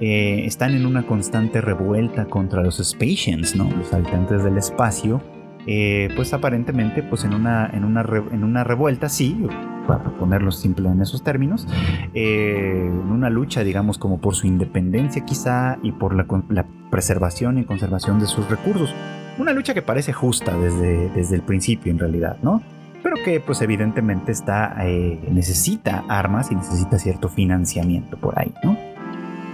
[0.00, 3.70] Eh, están en una constante revuelta contra los Spatians, ¿no?
[3.70, 5.20] Los habitantes del espacio
[5.66, 8.00] eh, pues aparentemente pues en una, en una,
[8.32, 9.46] en una revuelta, sí,
[9.86, 11.66] para ponerlo simple en esos términos,
[12.14, 17.64] eh, en una lucha, digamos, como por su independencia quizá y por la, preservación y
[17.64, 18.92] conservación de sus recursos.
[19.40, 22.62] Una lucha que parece justa desde, desde el principio en realidad, ¿no?
[23.02, 28.76] Pero que pues evidentemente está, eh, necesita armas y necesita cierto financiamiento por ahí, ¿no?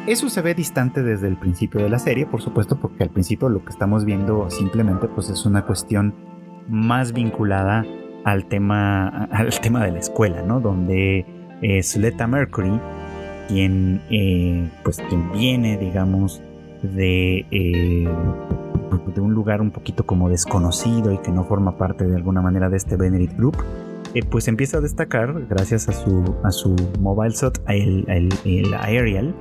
[0.08, 3.48] Eso se ve distante desde el principio de la serie, por supuesto, porque al principio
[3.48, 6.16] lo que estamos viendo simplemente pues es una cuestión
[6.68, 7.84] más vinculada
[8.24, 10.58] al tema, al tema de la escuela, ¿no?
[10.58, 11.24] Donde
[11.62, 12.80] es Leta Mercury,
[13.46, 16.42] quien, eh, pues, quien viene, digamos,
[16.86, 18.08] de, eh,
[19.14, 22.68] de un lugar un poquito como desconocido y que no forma parte de alguna manera
[22.68, 23.56] de este Benedict Group,
[24.14, 28.04] eh, pues empieza a destacar gracias a su, a su mobile shot, el,
[28.44, 29.34] el, aerial,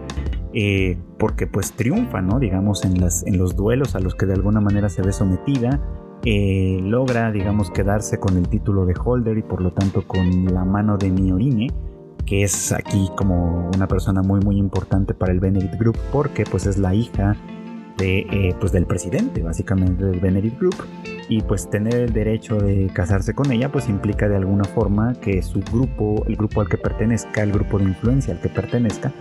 [0.53, 2.39] eh, porque pues triunfa, ¿no?
[2.39, 5.81] Digamos, en, las, en los duelos a los que de alguna manera se ve sometida,
[6.25, 10.97] logra, digamos, quedarse con el título de holder y por lo tanto con la mano
[10.97, 11.67] de Miorine,
[12.25, 16.65] que es aquí como una persona muy muy importante para el Benedict Group porque pues
[16.65, 17.35] es la hija
[17.97, 20.75] de, eh, pues del presidente básicamente del Benedict Group
[21.27, 25.41] y pues tener el derecho de casarse con ella pues implica de alguna forma que
[25.41, 29.11] su grupo, el grupo al que pertenezca, el grupo de influencia al que pertenezca,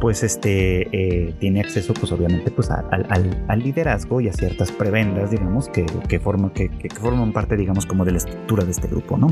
[0.00, 5.68] pues este eh, tiene acceso pues obviamente pues al, liderazgo y a ciertas prebendas digamos
[5.68, 9.28] que, que, forman, que, forman parte digamos como de la estructura de este grupo, ¿no?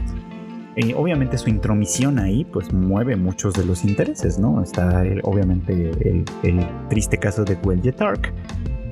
[0.77, 4.63] Eh, obviamente su intromisión ahí pues mueve muchos de los intereses, ¿no?
[4.63, 5.91] Está obviamente
[6.43, 8.35] el, triste caso de Gwen Tark,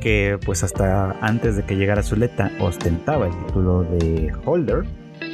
[0.00, 4.84] que pues hasta antes de que llegara Zuleta ostentaba el título de Holder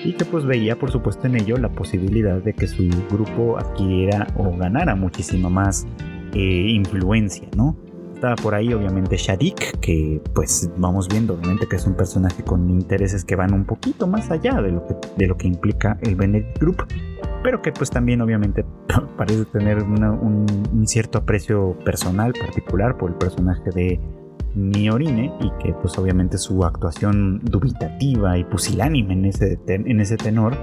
[0.04, 4.26] y que pues veía por supuesto en ello la posibilidad de que su grupo adquiriera
[4.36, 5.86] o ganara muchísima más
[6.34, 7.76] eh, influencia, ¿no?
[8.20, 12.68] Estaba por ahí obviamente Shadik, que pues vamos viendo obviamente que es un personaje con
[12.68, 16.16] intereses que van un poquito más allá de lo que, de lo que implica el
[16.16, 16.84] Benedict Group,
[17.42, 18.62] pero que pues también obviamente
[19.16, 23.98] parece tener un cierto aprecio personal particular por el personaje de
[24.54, 30.54] Miorine y que pues obviamente su actuación dubitativa y pusilánime en ese, en ese tenor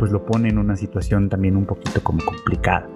[0.00, 2.88] pues lo pone en una situación también un poquito como complicada.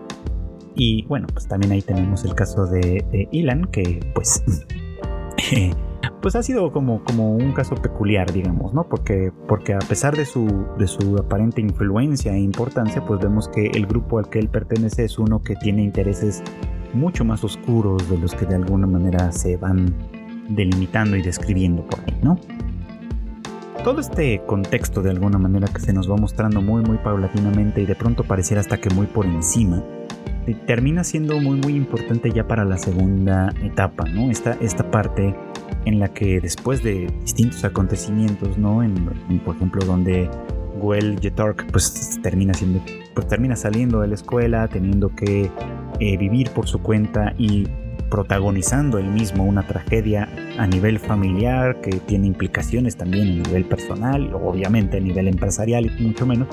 [0.80, 4.44] Y bueno, pues también ahí tenemos el caso de, Ilan que pues...
[6.22, 8.88] pues ha sido como, como un caso peculiar, digamos, ¿no?
[8.88, 10.46] Porque, porque a pesar de su,
[10.78, 15.04] de su aparente influencia e importancia, pues vemos que el grupo al que él pertenece
[15.04, 16.44] es uno que tiene intereses
[16.94, 19.92] mucho más oscuros de los que de alguna manera se van
[20.48, 22.38] delimitando y describiendo por ahí, ¿no?
[23.82, 27.86] Todo este contexto de alguna manera que se nos va mostrando muy muy paulatinamente y
[27.86, 29.82] de pronto pareciera hasta que muy por encima,
[30.54, 34.30] termina siendo muy muy importante ya para la segunda etapa, ¿no?
[34.30, 35.34] Esta, esta parte
[35.84, 38.82] en la que después de distintos acontecimientos, ¿no?
[38.82, 38.94] En,
[39.44, 40.28] por ejemplo, donde
[40.82, 42.80] Guel Jetark pues termina siendo
[43.14, 45.50] pues termina saliendo de la escuela, teniendo que
[46.00, 47.66] eh, vivir por su cuenta y
[48.08, 54.32] protagonizando él mismo una tragedia a nivel familiar que tiene implicaciones también a nivel personal,
[54.34, 56.48] obviamente a nivel empresarial y mucho menos,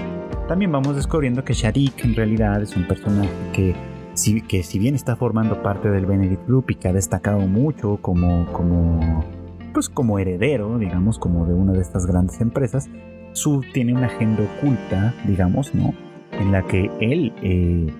[0.47, 3.75] también vamos descubriendo que Sharik en realidad es un personaje que
[4.13, 7.97] si, que si bien está formando parte del Benedict Group y que ha destacado mucho
[8.01, 9.25] como, como,
[9.73, 12.89] pues como heredero, digamos, como de una de estas grandes empresas,
[13.33, 15.93] su tiene una agenda oculta, digamos, ¿no?
[16.31, 17.91] En la que él eh,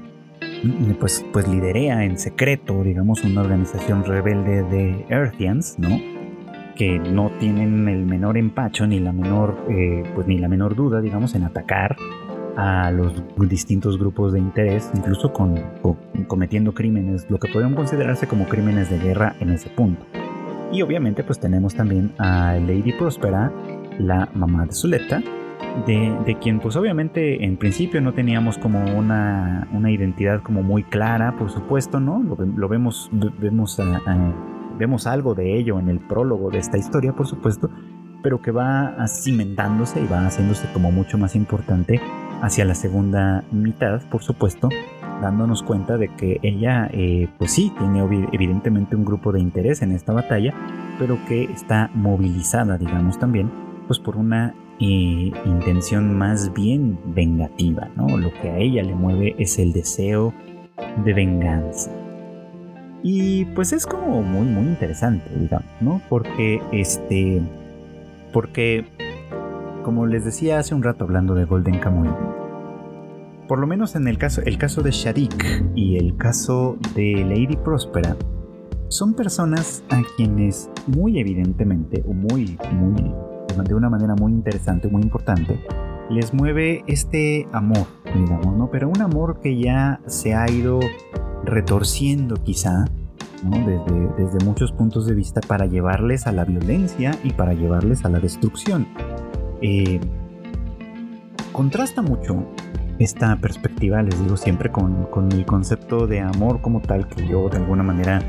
[0.99, 5.99] pues, pues en secreto, digamos, una organización rebelde de Earthians, ¿no?
[6.75, 11.01] Que no tienen el menor empacho ni la menor, eh, pues ni la menor duda,
[11.01, 11.95] digamos, en atacar
[12.57, 13.13] a los
[13.49, 15.61] distintos grupos de interés, incluso con,
[16.27, 20.05] cometiendo crímenes, lo que podrían considerarse como crímenes de guerra en ese punto.
[20.71, 23.51] Y obviamente pues tenemos también a Lady Prospera,
[23.99, 25.21] la mamá de Zuleta,
[25.85, 31.49] de, quien pues obviamente en principio no teníamos como una, identidad como muy clara, por
[31.49, 32.23] supuesto, ¿no?
[32.23, 33.77] Lo, vemos, vemos,
[34.79, 37.69] vemos algo de ello en el prólogo de esta historia, por supuesto,
[38.23, 42.01] pero que va cimentándose y va haciéndose como mucho más importante
[42.41, 44.69] hacia la segunda mitad, por supuesto,
[45.21, 47.99] dándonos cuenta de que ella, eh, pues sí, tiene
[48.31, 50.53] evidentemente un grupo de interés en esta batalla,
[50.99, 53.49] pero que está movilizada, digamos también,
[53.87, 58.17] pues por una eh, intención más bien vengativa, ¿no?
[58.17, 60.33] Lo que a ella le mueve es el deseo
[61.03, 61.91] de venganza.
[63.07, 66.01] Y pues es como muy, muy interesante, digamos, ¿no?
[66.09, 67.41] Porque este.
[68.33, 68.85] Porque,
[69.85, 72.09] como les decía hace un rato hablando de Golden Kamuy,
[73.47, 77.55] por lo menos en el caso, el caso de Shadik y el caso de Lady
[77.55, 78.17] Próspera,
[78.87, 83.13] son personas a quienes muy evidentemente, o muy, muy,
[83.63, 85.63] de una manera muy interesante, muy importante,
[86.09, 88.71] les mueve este amor, digamos, ¿no?
[88.71, 90.79] Pero un amor que ya se ha ido
[91.43, 92.85] retorciendo quizá,
[93.43, 98.09] desde, desde muchos puntos de vista para llevarles a la violencia y para llevarles a
[98.09, 98.87] la destrucción.
[99.61, 99.99] Eh,
[101.51, 102.45] contrasta mucho
[102.99, 107.49] esta perspectiva, les digo siempre, con, con, el concepto de amor como tal que yo
[107.49, 108.21] de alguna manera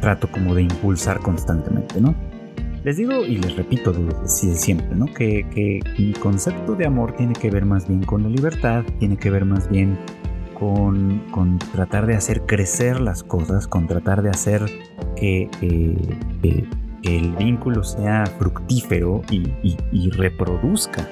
[0.00, 2.14] trato como de impulsar constantemente, ¿no?
[2.84, 5.06] Les digo y les repito desde siempre, ¿no?
[5.06, 9.16] Que, que mi concepto de amor tiene que ver más bien con la libertad, tiene
[9.16, 9.98] que ver más bien
[10.58, 14.64] con, con tratar de hacer crecer las cosas, con tratar de hacer
[15.16, 15.48] que,
[17.02, 21.08] el vínculo sea fructífero y, reproduzca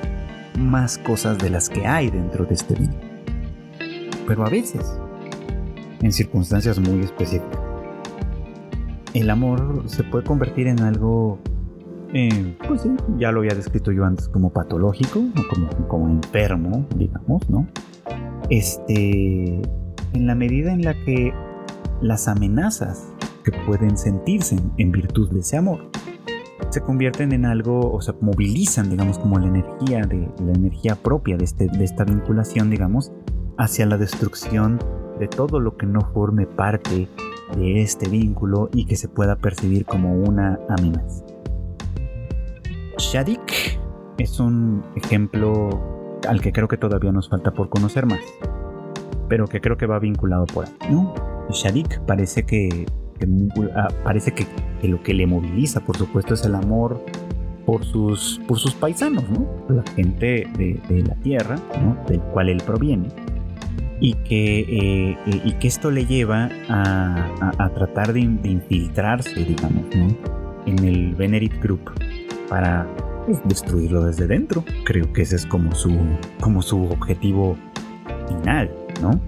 [0.59, 3.07] más cosas de las que hay dentro de este vínculo.
[4.27, 4.99] Pero a veces,
[6.01, 7.61] en circunstancias muy específicas,
[9.15, 11.39] el amor se puede convertir en algo,
[12.13, 17.49] eh, pues sí, ya lo había descrito yo antes como patológico, como, como enfermo, digamos,
[17.49, 17.67] ¿no?
[18.51, 19.63] Este,
[20.13, 21.33] en la medida en la que
[22.01, 23.09] las amenazas
[23.47, 25.89] que pueden sentirse en virtud de ese amor
[26.71, 31.37] se convierten en algo, o sea, movilizan, digamos, como la energía de la energía propia
[31.37, 33.13] de, este, de esta vinculación, digamos,
[33.57, 34.79] hacia la destrucción
[35.19, 37.09] de todo lo que no forme parte
[37.57, 41.25] de este vínculo y que se pueda percibir como una amenaza.
[42.99, 43.79] Shadik
[44.19, 48.21] es un ejemplo al que creo que todavía nos falta por conocer más,
[49.29, 51.15] pero que creo que va vinculado por ahí, ¿no?
[51.51, 52.87] Shadik parece que,
[54.05, 54.47] parece que,
[54.87, 57.05] lo que le moviliza, por supuesto, es el amor
[57.65, 59.47] por sus, por sus paisanos, ¿no?
[59.69, 61.97] La gente de, la tierra, ¿no?
[62.07, 63.09] Del cual él proviene.
[63.99, 70.37] Y que, eh, y que esto le lleva a, tratar de, infiltrarse, digamos, ¿no?
[70.67, 71.93] en el Venerit Group
[72.49, 72.87] para
[73.45, 74.65] destruirlo desde dentro.
[74.85, 75.97] Creo que ese es como su,
[76.41, 77.57] como su objetivo
[78.29, 79.21] final, ¿no?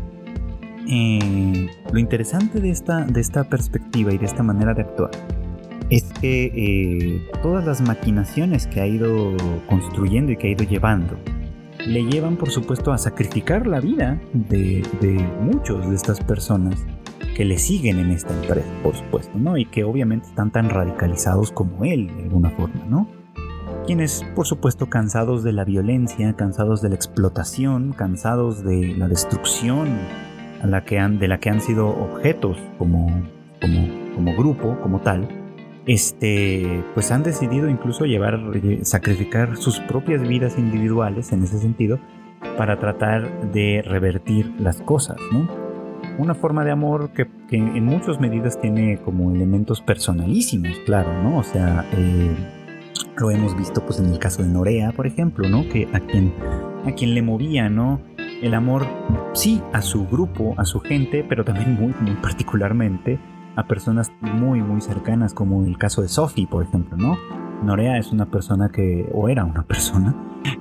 [0.91, 5.11] Eh, lo interesante de esta, de esta perspectiva y de esta manera de actuar
[5.91, 9.37] es que eh, todas las maquinaciones que ha ido
[9.69, 11.19] construyendo y que ha ido llevando
[11.87, 16.87] le llevan por supuesto a sacrificar la vida de, de muchos de estas personas
[17.37, 19.57] que le siguen en esta empresa, por supuesto, ¿no?
[19.57, 23.09] Y que obviamente están tan radicalizados como él, de alguna forma, ¿no?
[23.87, 29.89] quienes, por supuesto, cansados de la violencia, cansados de la explotación, cansados de la destrucción
[30.67, 33.23] la que han, de la que han sido objetos como,
[34.37, 35.29] grupo, como tal,
[35.87, 41.99] este, pues han decidido incluso llevar, eh, sacrificar sus propias vidas individuales en ese sentido
[42.57, 45.49] para tratar de revertir las cosas, ¿no?
[46.19, 51.39] Una forma de amor que, que en muchas medidas tiene como elementos personalísimos, claro, ¿no?
[51.39, 52.35] O sea, eh,
[53.19, 55.69] lo hemos visto pues en el caso de Norea, por ejemplo, ¿no?
[55.69, 56.33] Que a quien,
[56.87, 58.01] a quien le movía, ¿no?
[58.43, 58.87] El amor,
[59.35, 63.19] sí, a su grupo, a su gente, pero también muy, muy particularmente
[63.57, 67.19] a personas muy, muy cercanas, como el caso de Sophie, por ejemplo, ¿no?
[67.63, 70.15] Norea es una persona que, o era una persona,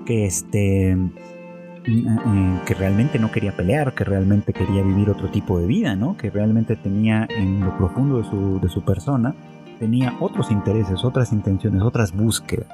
[0.06, 5.68] que este eh, que realmente no quería pelear, que realmente quería vivir otro tipo de
[5.68, 6.18] vida, ¿no?
[6.18, 9.36] Que realmente tenía en lo profundo de su, de su persona
[9.78, 12.68] tenía otros intereses, otras intenciones, otras búsquedas,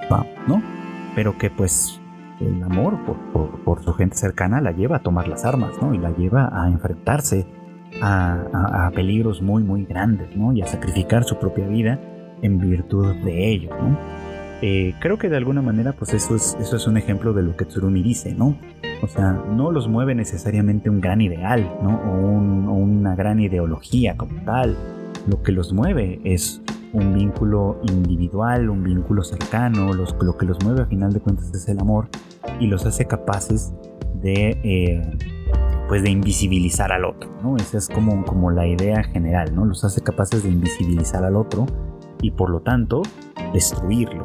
[0.48, 0.62] ¿no?
[1.16, 2.02] Pero que pues
[2.39, 5.93] el amor por, su gente cercana la lleva a tomar las armas, ¿no?
[5.93, 7.46] Y la lleva a enfrentarse
[8.02, 10.54] a, peligros muy, muy grandes, ¿no?
[10.54, 12.00] Y a sacrificar su propia vida
[12.41, 13.98] en virtud de ello, ¿no?
[14.62, 17.57] Eh, creo que de alguna manera, pues eso es, eso es un ejemplo de lo
[17.57, 18.55] que Tsurumi dice, ¿no?
[19.01, 21.95] O sea, no los mueve necesariamente un gran ideal, ¿no?
[21.97, 24.78] O, o una gran ideología como tal.
[25.28, 26.62] Lo que los mueve es
[26.94, 31.68] un vínculo individual, un vínculo cercano, lo que los mueve a final de cuentas es
[31.68, 32.08] el amor
[32.60, 33.74] y los hace capaces
[34.22, 35.02] de, eh,
[35.88, 37.58] pues de invisibilizar al otro, ¿no?
[37.58, 39.66] Esa es como, como la idea general, ¿no?
[39.66, 41.66] Los hace capaces de invisibilizar al otro
[42.22, 43.02] y por lo tanto
[43.54, 44.22] destruirlo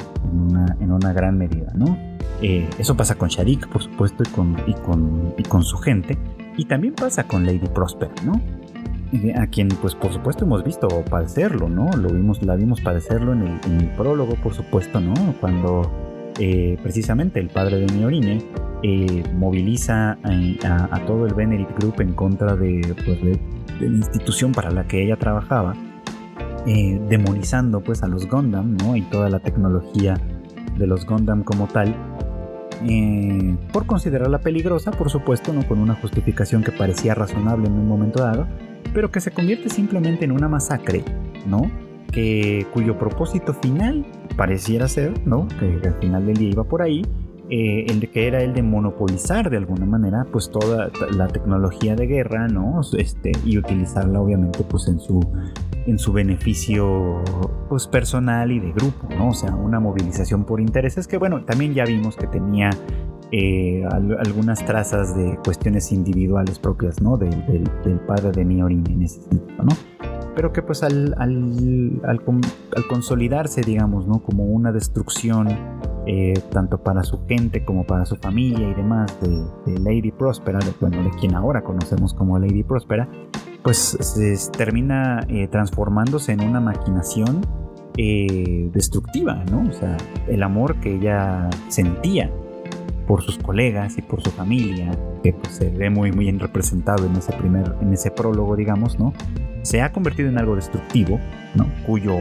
[0.81, 1.97] en una, gran medida, ¿no?
[2.43, 6.17] Eh, eso pasa con Sharik, por supuesto, y con, y, con, y con su gente,
[6.57, 8.41] y también pasa con Lady Prosper, ¿no?
[9.37, 11.91] A quien pues por supuesto hemos visto padecerlo, ¿no?
[11.97, 15.15] Lo vimos, la vimos padecerlo en el, prólogo, por supuesto, ¿no?
[15.41, 15.91] Cuando
[16.39, 18.43] eh, precisamente el padre de Miorine
[18.83, 23.41] eh, moviliza a, todo el Venerit Group en contra de, pues, de,
[23.81, 25.75] la institución para la que ella trabajaba,
[26.67, 28.95] eh, demonizando pues a los Gundam ¿no?
[28.95, 30.21] y toda la tecnología
[30.77, 31.95] de los Gundam como tal,
[33.73, 38.23] por considerarla peligrosa, por supuesto, no con una justificación que parecía razonable en un momento
[38.23, 38.47] dado,
[38.95, 41.05] pero que se convierte simplemente en una masacre,
[41.47, 41.71] ¿no?
[42.13, 44.07] Que, cuyo propósito final
[44.37, 45.47] pareciera ser, ¿no?
[45.61, 47.03] Que al final del día iba por ahí,
[47.51, 52.07] eh, el que era el de monopolizar de alguna manera pues toda la tecnología de
[52.07, 55.27] guerra no este y utilizarla obviamente pues en su
[55.87, 57.23] en su beneficio
[57.71, 61.73] pues personal y de grupo no o sea una movilización por intereses que bueno también
[61.73, 62.69] ya vimos que tenía
[63.31, 67.19] eh, algunas trazas de cuestiones individuales propias, ¿no?
[67.19, 67.31] Del,
[68.07, 69.77] padre de Miorin en ese sentido, ¿no?
[70.35, 72.21] Pero que pues al, al,
[72.89, 74.23] consolidarse, digamos, ¿no?
[74.23, 75.49] Como una destrucción
[76.07, 80.73] eh, tanto para su gente como para su familia y demás de, Lady Próspera, de,
[80.81, 83.11] bueno, de quien ahora conocemos como Lady Próspera,
[83.63, 87.43] pues se termina eh, transformándose en una maquinación
[88.73, 89.69] destructiva, ¿no?
[89.69, 89.97] O sea,
[90.29, 92.31] el amor que ella sentía
[93.09, 94.93] por sus colegas y por su familia,
[95.23, 98.99] que pues, se ve muy, muy bien representado en ese primer, en ese prólogo, digamos,
[98.99, 99.15] ¿no?
[99.63, 101.19] Se ha convertido en algo destructivo,
[101.55, 101.67] ¿no?
[101.87, 102.15] Cuyo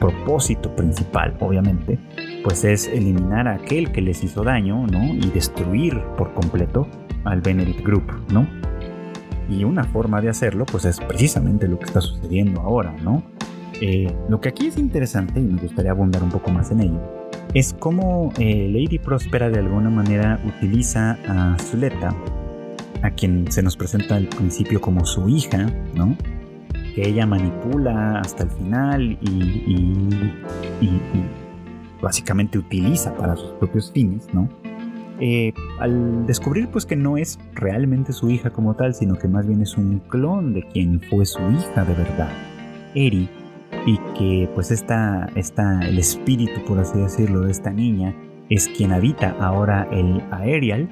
[0.00, 1.98] propósito principal, obviamente,
[2.42, 5.14] pues es eliminar a aquel que les hizo daño, ¿no?
[5.14, 6.88] Y destruir por completo
[7.22, 8.46] al Benedict Group, ¿no?
[9.48, 13.22] Y una forma de hacerlo, pues es precisamente lo que está sucediendo ahora, ¿no?
[13.80, 17.21] Eh, lo que aquí es interesante, y me gustaría abundar un poco más en ello,
[17.54, 22.14] es como eh, Lady Próspera de alguna manera utiliza a Zuleta,
[23.02, 26.16] a quien se nos presenta al principio como su hija, ¿no?
[26.94, 30.08] Que ella manipula hasta el final y,
[32.00, 34.48] básicamente utiliza para sus propios fines, ¿no?
[35.20, 39.46] Eh, al descubrir pues que no es realmente su hija como tal, sino que más
[39.46, 42.30] bien es un clon de quien fue su hija de verdad,
[42.96, 43.28] Eri,
[43.86, 48.14] y que pues esta, esta, el espíritu, por así decirlo, de esta niña
[48.48, 50.88] es quien habita ahora el Aerial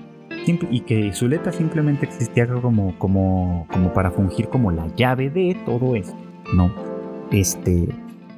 [0.70, 5.94] y que Zuleta simplemente existía como, como, como para fungir como la llave de todo
[5.94, 6.16] esto,
[6.54, 6.72] ¿no?
[7.30, 7.88] Este,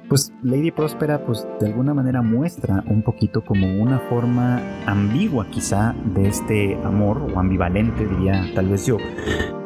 [0.08, 5.94] pues Lady Próspera pues de alguna manera muestra un poquito como una forma ambigua quizá
[6.14, 8.98] de este amor o ambivalente diría tal vez yo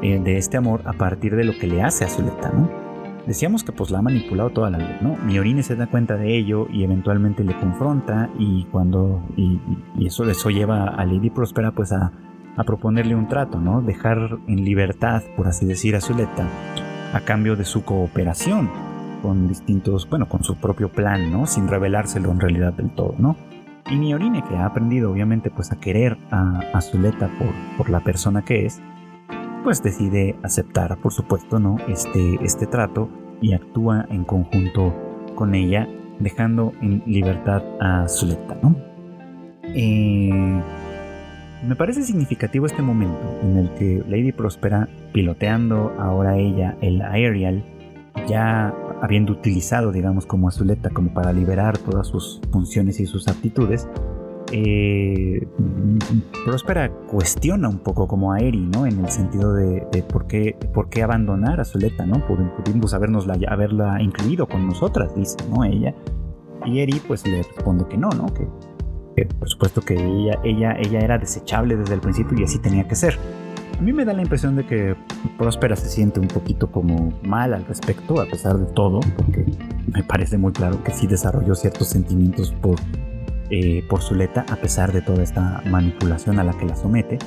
[0.02, 2.85] eh, de este amor a partir de lo que le hace a Zuleta, ¿no?
[3.26, 5.16] Decíamos que pues la ha manipulado toda la vida, ¿no?
[5.16, 9.60] Miorine se da cuenta de ello y eventualmente le confronta y cuando y,
[10.06, 12.12] eso eso lleva a Lady Prospera pues a,
[12.64, 13.82] proponerle un trato, ¿no?
[13.82, 16.48] Dejar en libertad, por así decir, a Zuleta
[17.12, 18.70] a cambio de su cooperación
[19.20, 21.46] con distintos, bueno, con su propio plan, ¿no?
[21.46, 23.36] Sin revelárselo en realidad del todo, ¿no?
[23.90, 28.00] Y Miorine, que ha aprendido obviamente pues a querer a, a Zuleta por, por la
[28.00, 28.80] persona que es,
[29.66, 31.76] pues decide aceptar, por supuesto, ¿no?
[31.88, 33.08] Este, este trato
[33.42, 34.94] y actúa en conjunto
[35.34, 35.88] con ella,
[36.20, 38.76] dejando en libertad a Zuleta, ¿no?
[39.64, 40.62] Eh,
[41.66, 47.64] me parece significativo este momento en el que Lady Prospera, piloteando ahora ella el Aerial,
[48.28, 53.26] ya habiendo utilizado, digamos, como a Zuleta como para liberar todas sus funciones y sus
[53.26, 53.88] aptitudes,
[54.52, 55.46] eh,
[56.44, 58.86] Próspera cuestiona un poco como a Eri, ¿no?
[58.86, 62.24] En el sentido de, por, qué, por qué abandonar a Zuleta, ¿no?
[62.26, 65.64] Pudimos habernosla, haberla incluido con nosotras, dice, ¿no?
[65.64, 65.94] Ella.
[66.64, 68.26] Y Eri pues le responde que no, ¿no?
[68.34, 72.86] Que, por supuesto que ella, ella, ella era desechable desde el principio y así tenía
[72.86, 73.18] que ser.
[73.78, 74.96] A mí me da la impresión de que
[75.36, 79.44] Próspera se siente un poquito como mal al respecto, a pesar de todo, porque
[79.92, 82.76] me parece muy claro que sí desarrolló ciertos sentimientos por
[83.50, 87.18] eh, por Zuleta a pesar de toda esta manipulación a la que la somete.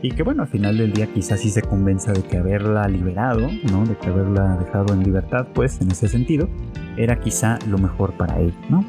[0.00, 3.48] Y que bueno al final del día quizás sí se convenza de que haberla liberado
[3.72, 6.48] no de que haberla dejado en libertad pues en ese sentido
[6.96, 8.84] era quizá lo mejor para él no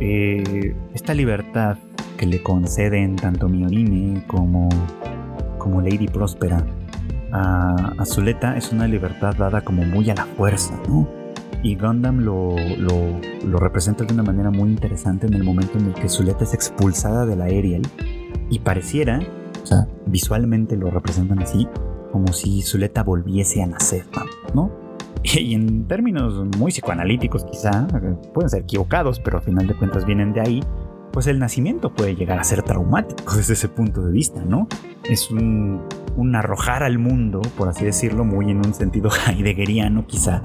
[0.00, 1.78] eh, esta libertad
[2.16, 4.68] que le conceden tanto Miorine como
[5.58, 6.66] como Lady Próspera
[7.30, 11.19] a, a Zuleta es una libertad dada como muy a la fuerza no
[11.62, 15.94] y Gundam lo, lo, representa de una manera muy interesante en el momento en el
[15.94, 17.82] que Zuleta es expulsada de la Aerial
[18.48, 19.20] y pareciera,
[19.62, 21.68] o sea, visualmente lo representan así,
[22.12, 24.06] como si Zuleta volviese a nacer,
[24.54, 24.70] ¿no?
[25.22, 27.86] Y en términos muy psicoanalíticos quizá,
[28.32, 30.60] pueden ser equivocados, pero a final de cuentas vienen de ahí,
[31.12, 34.68] pues el nacimiento puede llegar a ser traumático desde ese punto de vista, ¿no?
[35.04, 35.82] Es un,
[36.34, 40.42] arrojar al mundo, por así decirlo, muy en un sentido heideggeriano quizá,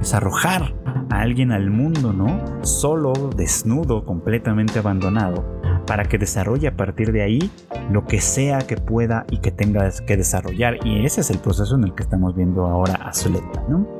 [0.00, 0.74] es arrojar
[1.10, 2.64] a alguien al mundo, ¿no?
[2.64, 5.44] Solo, desnudo, completamente abandonado,
[5.86, 7.50] para que desarrolle a partir de ahí
[7.90, 10.78] lo que sea que pueda y que tengas que desarrollar.
[10.84, 13.95] Y ese es el proceso en el que estamos viendo ahora a Zuleta, ¿no?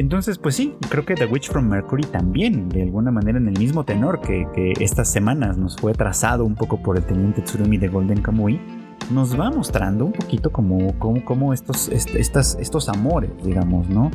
[0.00, 3.58] Entonces, pues sí, creo que The Witch from Mercury también, de alguna manera en el
[3.58, 7.88] mismo tenor que, estas semanas nos fue trazado un poco por el teniente Tsurumi de
[7.88, 8.58] Golden Kamuy,
[9.10, 14.10] nos va mostrando un poquito como, como, estos, estas, estos amores, digamos, ¿no?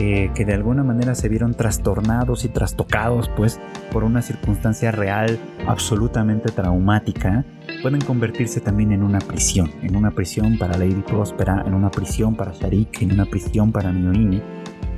[0.00, 3.60] Eh, que de alguna manera se vieron trastornados y trastocados, pues,
[3.92, 7.44] por una circunstancia real absolutamente traumática,
[7.82, 12.36] pueden convertirse también en una prisión, en una prisión para Lady Próspera, en una prisión
[12.36, 14.40] para Sharik, en una prisión para Miorini,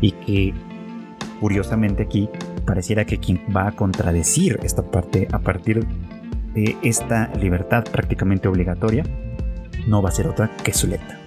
[0.00, 0.54] y que,
[1.40, 2.28] curiosamente aquí,
[2.64, 5.86] pareciera que quien va a contradecir esta parte a partir
[6.54, 9.04] de esta libertad prácticamente obligatoria
[9.86, 11.18] no va a ser otra que Zuleta.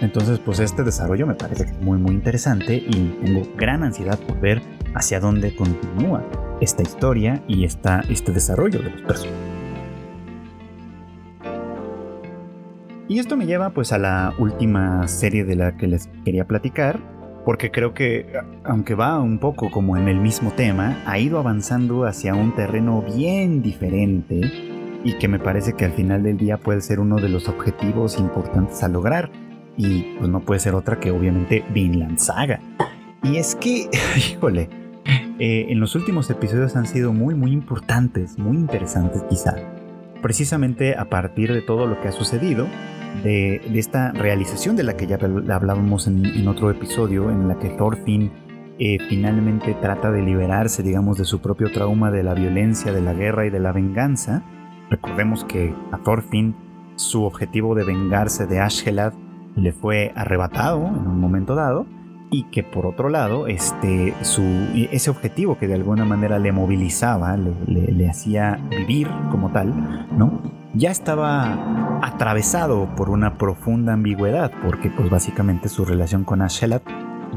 [0.00, 4.60] Entonces, pues este desarrollo me parece muy muy interesante y tengo gran ansiedad por ver
[4.94, 6.22] hacia dónde continúa
[6.60, 9.56] esta historia y esta, este desarrollo de los personajes.
[13.08, 16.98] Y esto me lleva pues a la última serie de la que les quería platicar,
[17.46, 18.26] porque creo que
[18.64, 23.02] aunque va un poco como en el mismo tema, ha ido avanzando hacia un terreno
[23.02, 24.40] bien diferente
[25.04, 28.18] y que me parece que al final del día puede ser uno de los objetivos
[28.18, 29.30] importantes a lograr.
[29.76, 32.58] Y pues no puede ser otra que obviamente Vinland Saga.
[33.22, 34.68] Y es que, híjole,
[35.38, 39.54] eh, en los últimos episodios han sido muy, muy importantes, muy interesantes quizá.
[40.20, 42.66] Precisamente a partir de todo lo que ha sucedido,
[43.22, 48.30] de, esta realización de la que ya hablábamos en, otro episodio, en la que Thorfinn
[48.78, 53.14] eh, finalmente trata de liberarse, digamos, de su propio trauma de la violencia, de la
[53.14, 54.44] guerra y de la venganza
[54.90, 56.54] Recordemos que a Thorfinn
[56.94, 59.12] su objetivo de vengarse de Ashgelad
[59.56, 61.86] le fue arrebatado en un momento dado
[62.30, 64.42] y que por otro lado este, su,
[64.90, 70.40] ese objetivo que de alguna manera le movilizaba, le, hacía vivir como tal, ¿no?
[70.76, 76.82] Ya estaba atravesado por una profunda ambigüedad porque pues básicamente su relación con Ashgelad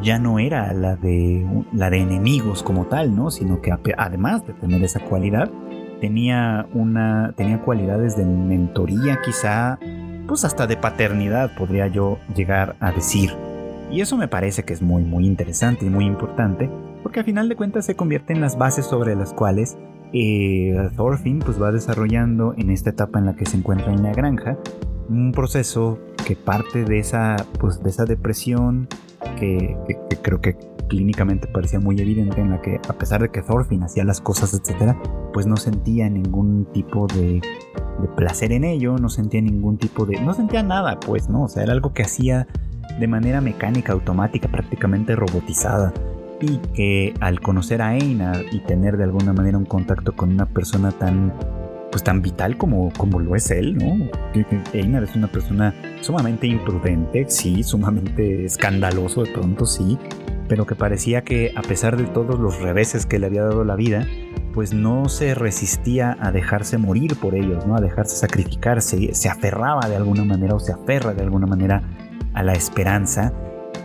[0.02, 3.32] ya no era la de, la de enemigos como tal, ¿no?
[3.32, 5.50] sino que además de tener esa cualidad,
[6.00, 9.80] tenía una tenía cualidades de mentoría quizá
[10.28, 13.34] pues hasta de paternidad podría yo llegar a decir
[13.92, 16.70] y eso me parece que es muy muy interesante y muy importante
[17.04, 19.78] porque al final de cuentas se convierte en las bases sobre las cuales
[20.14, 24.12] eh, Thorfinn pues va desarrollando en esta etapa en la que se encuentra en la
[24.14, 24.58] granja
[25.08, 28.88] un proceso que parte de esa pues de esa depresión
[29.38, 29.76] que
[30.22, 30.58] creo que
[30.90, 34.54] clínicamente parecía muy evidente en la que a pesar de que Thorfinn hacía las cosas,
[34.54, 35.02] etcétera,
[35.32, 37.42] pues no sentía ningún tipo de,
[38.18, 40.20] placer en ello, no sentía ningún tipo de...
[40.20, 41.44] no sentía nada, pues, ¿no?
[41.44, 42.48] O sea, era algo que hacía
[43.00, 45.94] de manera mecánica, automática, prácticamente robotizada.
[46.42, 50.46] Y que al conocer a Einar y tener de alguna manera un contacto con una
[50.46, 51.34] persona tan
[51.92, 54.10] pues tan vital como, como lo es él, ¿no?
[54.74, 59.98] Einar es una persona sumamente imprudente, sí, sumamente escandaloso de pronto, sí,
[60.48, 63.76] pero que parecía que a pesar de todos los reveses que le había dado la
[63.76, 64.06] vida,
[64.54, 67.76] pues no se resistía a dejarse morir por ellos, ¿no?
[67.76, 71.84] A dejarse sacrificarse, se aferraba de alguna manera o se aferra de alguna manera
[72.34, 73.34] a la esperanza.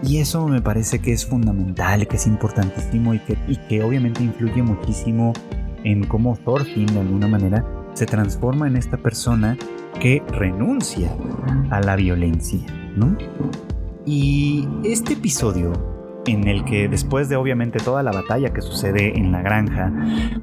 [0.07, 4.23] Y eso me parece que es fundamental, que es importantísimo y que, y que obviamente
[4.23, 5.33] influye muchísimo
[5.83, 9.57] en cómo Thorfinn de alguna manera se transforma en esta persona
[10.01, 11.11] que renuncia
[11.71, 12.61] a la violencia,
[12.97, 13.17] ¿no?
[14.05, 15.73] Y este episodio
[16.27, 19.93] en el que después de obviamente toda la batalla que sucede en la granja,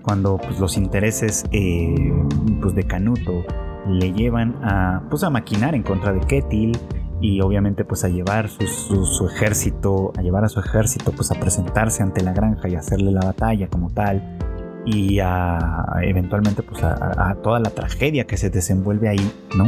[0.02, 2.14] cuando pues, los intereses eh,
[2.62, 3.44] pues, de Canuto
[3.88, 6.78] le llevan a, pues, a maquinar en contra de Ketil
[7.22, 12.04] y obviamente pues a llevar su, ejército, a llevar a su ejército pues a presentarse
[12.04, 14.38] ante la granja y hacerle la batalla como tal
[14.86, 19.68] y a eventualmente pues a toda la tragedia que se desenvuelve ahí, ¿no?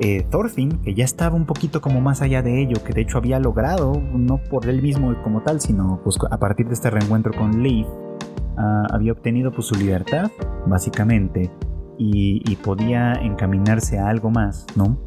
[0.00, 3.18] eh, Thorfinn, que ya estaba un poquito como más allá de ello, que de hecho
[3.18, 7.32] había logrado, no por él mismo como tal, sino pues a partir de este reencuentro
[7.32, 7.86] con Leif,
[8.56, 10.30] ah, había obtenido pues su libertad,
[10.66, 11.50] básicamente,
[11.98, 14.98] y, podía encaminarse a algo más, ¿no?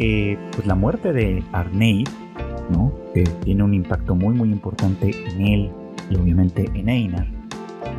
[0.00, 2.08] Eh, pues la muerte de Arneid,
[2.70, 2.92] ¿no?
[3.14, 5.70] Que tiene un impacto muy muy importante en él
[6.10, 7.26] y obviamente en Einar,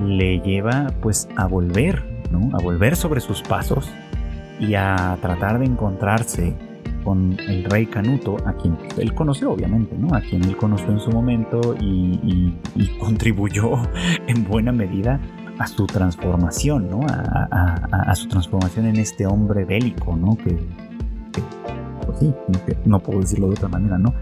[0.03, 2.57] le lleva pues a volver, ¿no?
[2.57, 3.89] A volver sobre sus pasos,
[4.61, 6.53] y a tratar de encontrarse
[7.03, 10.15] con el rey Canuto, a quien él conoció obviamente, ¿no?
[10.15, 12.53] A quien él conoció en su momento y,
[12.99, 13.71] contribuyó
[14.27, 15.19] en buena medida
[15.57, 17.01] a su transformación, ¿no?
[17.09, 20.37] A, su transformación en este hombre bélico, ¿no?
[20.37, 20.57] Que,
[22.01, 22.33] pues sí,
[22.85, 24.13] no puedo decirlo de otra manera, ¿no?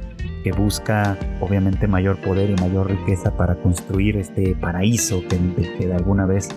[0.44, 5.38] Que busca obviamente mayor poder y mayor riqueza para construir este paraíso que,
[5.78, 6.50] que de alguna vez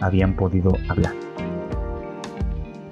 [0.00, 1.14] habían podido hablar.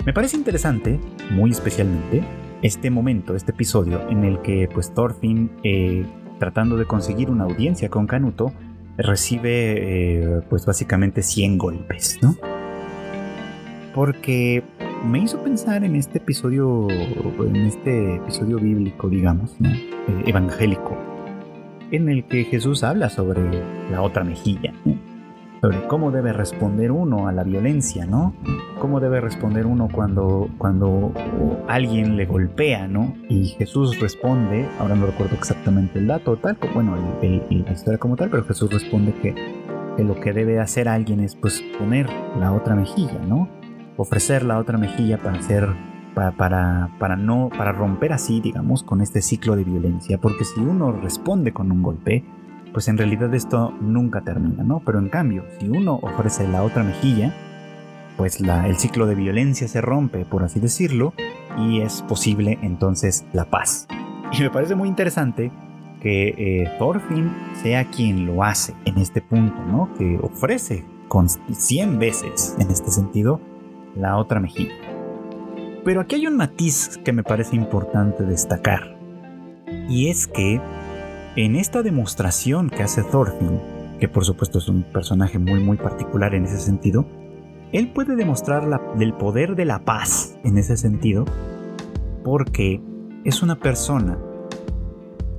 [0.05, 0.99] Me parece interesante,
[1.31, 2.23] muy especialmente,
[2.63, 6.07] este momento, este episodio en el que pues Thorfinn, eh,
[6.39, 8.53] tratando de conseguir una audiencia con Canuto,
[8.97, 12.37] recibe eh, pues básicamente 100 golpes, ¿no?
[13.95, 14.63] Porque
[15.05, 20.97] me hizo pensar en este episodio, en este episodio bíblico, digamos, eh, evangélico,
[21.91, 24.73] en el que Jesús habla sobre la otra mejilla,
[25.61, 28.35] sobre cómo debe responder uno a la violencia, ¿no?
[28.81, 31.13] Cómo debe responder uno cuando, cuando
[31.69, 33.15] alguien le golpea, ¿no?
[33.29, 38.31] Y Jesús responde, ahora no recuerdo exactamente el dato, tal, bueno, la historia como tal,
[38.31, 39.35] pero Jesús responde que,
[39.97, 43.58] que lo que debe hacer alguien es pues poner la otra mejilla, ¿no?
[43.99, 45.69] Ofrecer la otra mejilla para hacer
[46.37, 50.93] para, para, no, para romper así, digamos, con este ciclo de violencia, porque si uno
[50.93, 52.25] responde con un golpe,
[52.73, 54.81] pues en realidad esto nunca termina, ¿no?
[54.85, 57.35] Pero en cambio, si uno ofrece la otra mejilla,
[58.17, 61.15] pues la, el ciclo de violencia se rompe, por así decirlo,
[61.57, 63.87] y es posible entonces la paz.
[64.33, 65.51] Y me parece muy interesante
[66.01, 67.33] que eh, Thorfinn
[67.63, 69.93] sea quien lo hace en este punto, ¿no?
[69.97, 73.41] Que ofrece con 100 veces, en este sentido,
[73.99, 74.75] la otra mejilla.
[75.85, 78.97] Pero aquí hay un matiz que me parece importante destacar.
[79.89, 80.61] Y es que
[81.37, 83.61] en esta demostración que hace Thorfinn,
[84.01, 87.07] que por supuesto es un personaje muy muy particular en ese sentido,
[87.73, 88.69] él puede demostrar
[88.99, 91.25] el poder de la paz en ese sentido
[92.25, 92.81] porque
[93.25, 94.19] es una persona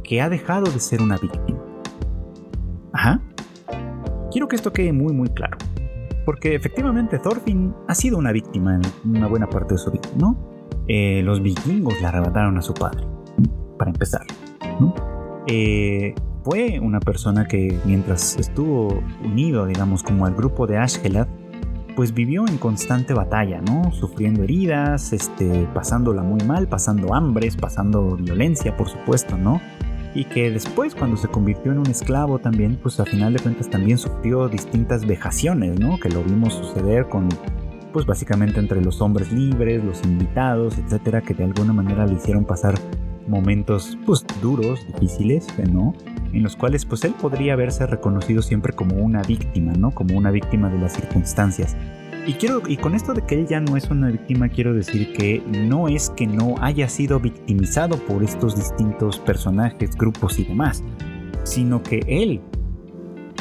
[0.04, 1.60] que ha dejado de ser una víctima.
[2.94, 3.22] Ajá.
[4.32, 5.58] Quiero que esto quede muy muy claro
[6.30, 10.38] porque efectivamente Thorfinn ha sido una víctima en una buena parte de su vida, ¿no?
[10.88, 13.04] Eh, los vikingos le arrebataron a su padre,
[13.80, 14.28] para empezar,
[14.80, 14.94] ¿no?
[15.48, 16.14] Eh,
[16.44, 21.28] fue una persona que mientras estuvo unido, digamos, como al grupo de Ashkelad,
[21.96, 23.92] pues vivió en constante batalla, ¿no?
[23.92, 29.60] Sufriendo heridas, este, pasándola muy mal, pasando hambres, pasando violencia, por supuesto, ¿no?
[30.14, 33.70] Y que después cuando se convirtió en un esclavo también, pues a final de cuentas
[33.70, 36.00] también sufrió distintas vejaciones, ¿no?
[36.00, 37.30] Que lo vimos suceder con,
[37.94, 42.46] pues básicamente entre los hombres libres, los invitados, etcétera, que de alguna manera le hicieron
[42.46, 42.76] pasar
[43.28, 45.94] momentos, pues duros, difíciles, ¿no?
[46.34, 49.92] En los cuales, pues él podría haberse reconocido siempre como una víctima, ¿no?
[49.92, 51.76] Como una víctima de las circunstancias.
[52.30, 55.14] Y, quiero, y con esto de que él ya no es una víctima, quiero decir
[55.14, 60.84] que no es que no haya sido victimizado por estos distintos personajes, grupos y demás,
[61.42, 62.40] sino que él,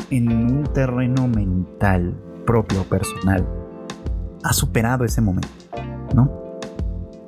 [0.09, 3.47] en un terreno mental propio, personal,
[4.43, 5.51] ha superado ese momento,
[6.15, 6.59] ¿no?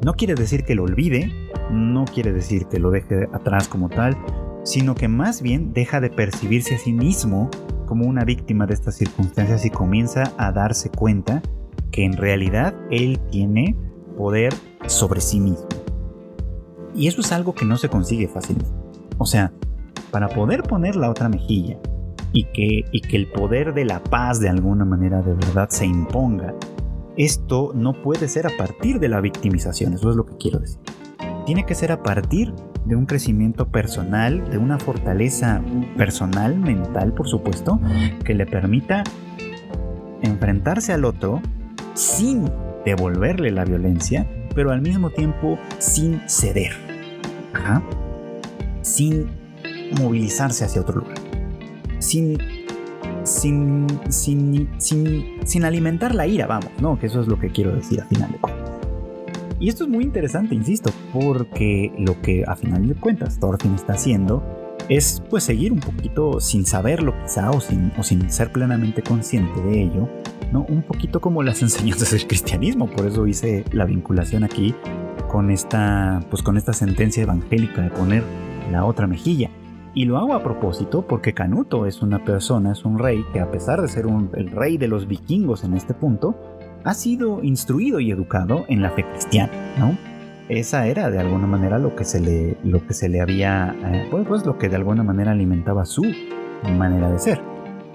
[0.03, 1.31] No quiere decir que lo olvide,
[1.71, 4.17] no quiere decir que lo deje atrás como tal,
[4.65, 7.51] sino que más bien deja de percibirse a sí mismo
[7.91, 11.43] como una víctima de estas circunstancias y comienza a darse cuenta
[11.91, 13.74] que en realidad él tiene
[14.16, 14.55] poder
[14.86, 15.66] sobre sí mismo.
[16.95, 18.70] Y eso es algo que no se consigue fácilmente.
[19.18, 19.53] O sea,
[20.12, 21.78] para poder poner la otra mejilla
[22.32, 25.84] y que, y que el poder de la paz de alguna manera de verdad se
[25.84, 26.55] imponga,
[27.16, 30.78] esto no puede ser a partir de la victimización, eso es lo que quiero decir.
[31.45, 32.55] Tiene que ser a partir
[32.85, 35.62] de un crecimiento personal, de una fortaleza
[35.97, 37.81] personal, mental, por supuesto,
[38.24, 39.05] que le permita
[40.22, 41.41] enfrentarse al otro
[41.95, 42.51] sin
[42.85, 46.72] devolverle la violencia, pero al mismo tiempo sin ceder.
[48.83, 49.26] Sin
[49.99, 51.18] movilizarse hacia otro lugar.
[51.99, 52.39] Sin,
[53.24, 56.99] sin, sin, sin, sin alimentar la ira, vamos, ¿no?
[56.99, 58.60] Que eso es lo que quiero decir a final de cuentas.
[59.61, 63.93] Y esto es muy interesante, insisto, porque lo que a final de cuentas Thorfinn está
[63.93, 64.43] haciendo
[64.89, 69.61] es pues seguir un poquito sin saberlo quizá o sin, o sin ser plenamente consciente
[69.61, 70.09] de ello,
[70.51, 70.65] ¿no?
[70.67, 74.75] Un poquito como las enseñanzas del cristianismo, por eso hice la vinculación aquí
[75.29, 78.25] con esta, pues con esta sentencia evangélica de poner
[78.73, 79.51] la otra mejilla.
[79.93, 83.51] Y lo hago a propósito porque Canuto es una persona, es un rey que a
[83.51, 86.35] pesar de ser el rey de los vikingos en este punto,
[86.85, 89.97] ha sido instruido y educado en la fe cristiana, ¿no?
[90.49, 94.09] Esa era de alguna manera lo que se le, lo que se le había, eh,
[94.11, 96.05] pues, pues, lo que de alguna manera alimentaba su
[96.76, 97.41] manera de ser.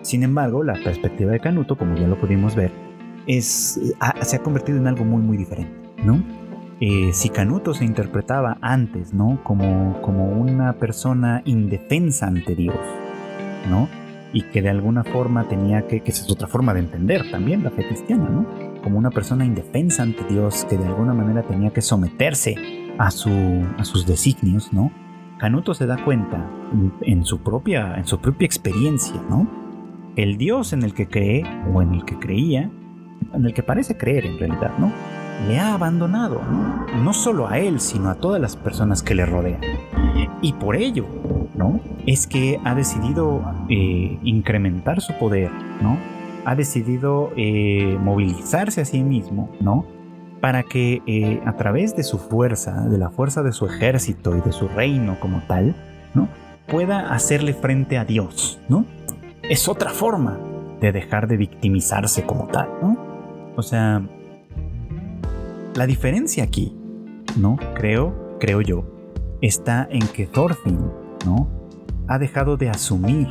[0.01, 2.71] Sin embargo, la perspectiva de Canuto, como ya lo pudimos ver,
[3.27, 3.79] es,
[4.21, 5.73] se ha convertido en algo muy muy diferente,
[6.05, 6.23] ¿no?
[6.79, 9.41] Eh, si Canuto se interpretaba antes, ¿no?
[9.43, 12.79] Como, como una persona indefensa ante Dios,
[13.69, 13.89] ¿no?
[14.35, 17.63] y que de alguna forma tenía que, que esa es otra forma de entender también
[17.63, 18.45] la fe cristiana, ¿no?
[18.85, 22.55] Como una persona indefensa ante Dios que de alguna manera tenía que someterse
[22.99, 23.31] a, su,
[23.79, 24.91] a sus designios, ¿no?
[25.39, 26.47] Canuto se da cuenta
[27.01, 29.49] en su propia, en su propia experiencia, ¿no?
[30.15, 32.69] El Dios en el que cree o en el que creía,
[33.33, 34.91] en el que parece creer en realidad, ¿no?
[35.47, 36.41] le ha abandonado,
[37.03, 37.13] ¿no?
[37.13, 39.61] solo a él, sino a todas las personas que le rodean.
[40.41, 41.05] Y por ello,
[41.55, 41.79] ¿no?
[42.05, 45.97] Es que ha decidido eh, incrementar su poder, ¿no?
[46.45, 49.85] Ha decidido eh, movilizarse a sí mismo, ¿no?
[50.41, 54.41] Para que eh, a través de su fuerza, de la fuerza de su ejército y
[54.41, 55.75] de su reino como tal,
[56.13, 56.29] ¿no?
[56.67, 58.85] Pueda hacerle frente a Dios, ¿no?
[59.43, 60.39] Es otra forma
[60.79, 62.97] de dejar de victimizarse como tal, ¿no?
[63.55, 64.01] O sea,
[65.75, 66.75] la diferencia aquí,
[67.37, 67.57] ¿no?
[67.75, 68.85] Creo, creo yo,
[69.41, 70.91] está en que Thorfinn,
[71.25, 71.47] ¿no?
[72.07, 73.27] Ha dejado de asumir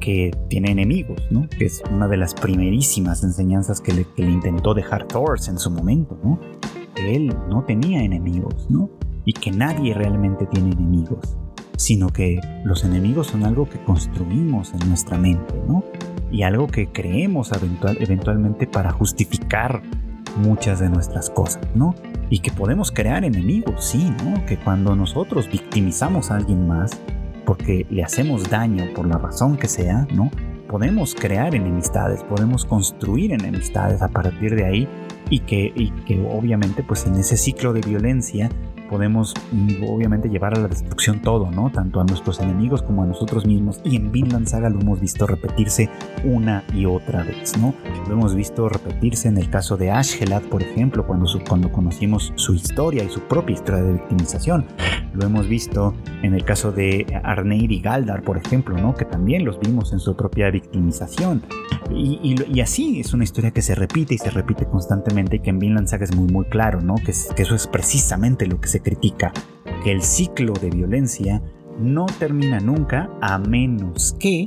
[0.00, 1.46] que tiene enemigos, ¿no?
[1.58, 6.40] Es una de las primerísimas enseñanzas que le, intentó dejar Thors en su momento, ¿no?
[6.94, 8.90] Que él no tenía enemigos, ¿no?
[9.24, 11.36] Y que nadie realmente tiene enemigos,
[11.76, 15.84] sino que los enemigos son algo que construimos en nuestra mente, ¿no?
[16.30, 17.50] Y algo que creemos
[18.00, 19.82] eventualmente para justificar
[20.36, 21.94] muchas de nuestras cosas, ¿no?
[22.30, 24.44] Y que podemos crear enemigos, sí, ¿no?
[24.46, 27.00] Que cuando nosotros victimizamos a alguien más,
[27.46, 30.30] porque le hacemos daño por la razón que sea, ¿no?
[30.68, 34.88] Podemos crear enemistades, podemos construir enemistades a partir de ahí
[35.30, 38.50] y que, y que obviamente pues en ese ciclo de violencia
[38.88, 41.70] podemos mm, obviamente llevar a la destrucción todo, ¿no?
[41.70, 43.80] Tanto a nuestros enemigos como a nosotros mismos.
[43.84, 45.90] Y en Vinland Saga lo hemos visto repetirse
[46.24, 47.74] una y otra vez, ¿no?
[48.08, 52.54] Lo hemos visto repetirse en el caso de Ashgelad, por ejemplo, cuando, cuando conocimos su
[52.54, 54.66] historia y su propia historia de victimización.
[55.14, 58.94] Lo hemos visto en el caso de Arneir y Galdar, por ejemplo, ¿no?
[58.94, 61.42] Que también los vimos en su propia victimización.
[61.90, 65.58] Y, así es una historia que se repite y se repite constantemente y que en
[65.58, 66.96] Vinland Saga es muy muy claro, ¿no?
[66.96, 69.32] Que, que eso es precisamente lo que se critica
[69.84, 71.42] que el ciclo de violencia
[71.78, 74.46] no termina nunca a menos que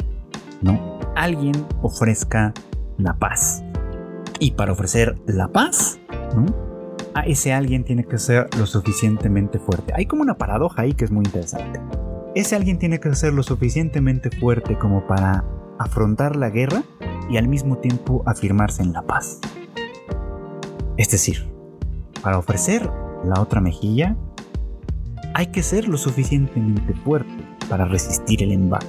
[0.62, 1.00] ¿no?
[1.16, 2.54] alguien ofrezca
[2.98, 3.64] la paz.
[4.40, 6.00] Y para ofrecer la paz,
[7.14, 9.94] a ese alguien tiene que ser lo suficientemente fuerte.
[9.96, 11.80] Hay como una paradoja ahí que es muy interesante.
[12.36, 15.44] Ese alguien tiene que ser lo suficientemente fuerte como para
[15.78, 16.84] afrontar la guerra
[17.30, 19.40] y al mismo tiempo afirmarse en la paz.
[20.98, 21.50] Es decir,
[22.22, 22.90] para ofrecer
[23.26, 24.16] la otra mejilla,
[25.34, 27.32] hay que ser lo suficientemente fuerte
[27.70, 28.88] para resistir el embate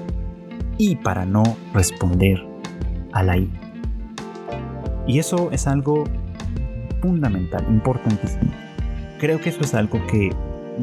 [0.79, 1.43] y para no
[1.75, 2.45] responder
[3.13, 3.61] a la ira.
[5.07, 6.05] Y eso es algo
[7.03, 8.51] fundamental, importantísimo.
[9.19, 10.31] Creo que eso es algo que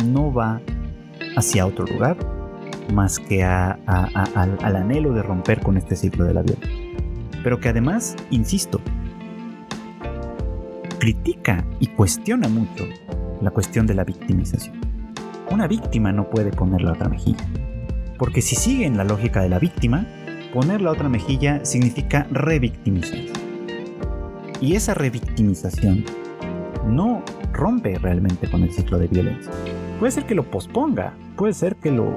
[0.05, 0.61] no va
[1.35, 2.17] hacia otro lugar
[2.93, 6.57] más que al, al anhelo de romper con este ciclo de la vida.
[7.43, 8.79] Pero que además, insisto,
[10.99, 12.85] critica y cuestiona mucho
[13.41, 14.79] la cuestión de la victimización.
[15.51, 17.45] Una víctima no puede poner la otra mejilla.
[18.17, 20.05] Porque si sigue en la lógica de la víctima,
[20.53, 23.19] poner la otra mejilla significa revictimizar.
[24.59, 26.03] Y esa revictimización
[26.87, 27.23] no
[27.53, 29.51] rompe realmente con el ciclo de violencia.
[29.99, 32.15] Puede ser que lo posponga, puede ser que lo,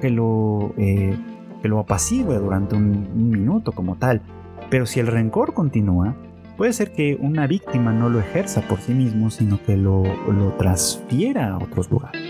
[0.00, 1.16] que lo, eh,
[1.62, 4.22] que lo apacigüe durante un, minuto como tal,
[4.70, 6.16] pero si el rencor continúa,
[6.56, 10.52] puede ser que una víctima no lo ejerza por sí mismo, sino que lo, lo
[10.52, 12.20] transfiera a otros lugares.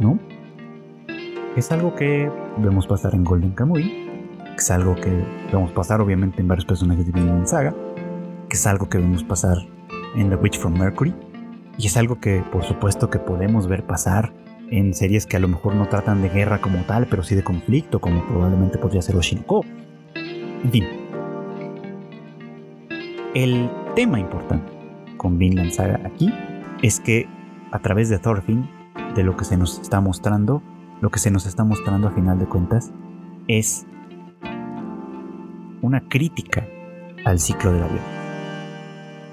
[0.00, 0.18] ¿No?
[1.56, 4.06] Es algo que vemos pasar en Golden Kamuy,
[4.58, 5.10] es algo que
[5.52, 7.74] vemos pasar obviamente en varios personajes de Vinland Saga,
[8.48, 9.58] que es algo que vemos pasar
[10.14, 11.14] en The Witch from Mercury,
[11.78, 14.32] y es algo que por supuesto que podemos ver pasar
[14.70, 17.42] en series que a lo mejor no tratan de guerra como tal, pero sí de
[17.42, 19.64] conflicto, como probablemente podría ser Oshinoko.
[20.64, 20.84] En fin,
[23.36, 24.72] el tema importante
[25.18, 26.32] con Vinland Saga aquí
[26.82, 27.28] es que
[27.70, 28.66] a través de Thorfinn,
[29.14, 30.62] de lo que se nos está mostrando,
[31.02, 32.92] lo que se nos está mostrando a final de cuentas
[33.46, 33.84] es
[35.82, 36.66] una crítica
[37.26, 38.04] al ciclo de la vida.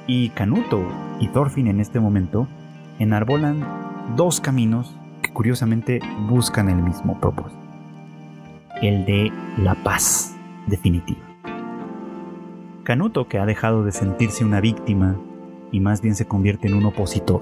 [0.06, 0.86] Y Canuto
[1.22, 2.46] y Thorfinn en este momento
[3.00, 3.66] enarbolan
[4.18, 7.62] dos caminos que curiosamente buscan el mismo propósito.
[8.82, 10.36] El de la paz
[10.68, 11.33] definitiva.
[12.84, 15.18] Canuto, que ha dejado de sentirse una víctima
[15.72, 17.42] y más bien se convierte en un opositor,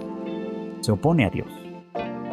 [0.81, 1.47] se opone a Dios,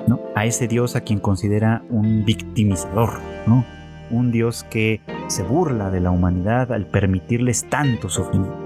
[0.06, 0.20] ¿no?
[0.34, 3.64] A ese Dios a quien considera un victimizador, ¿no?
[4.10, 8.58] Un Dios que se burla de la humanidad al permitirles tanto sufrimiento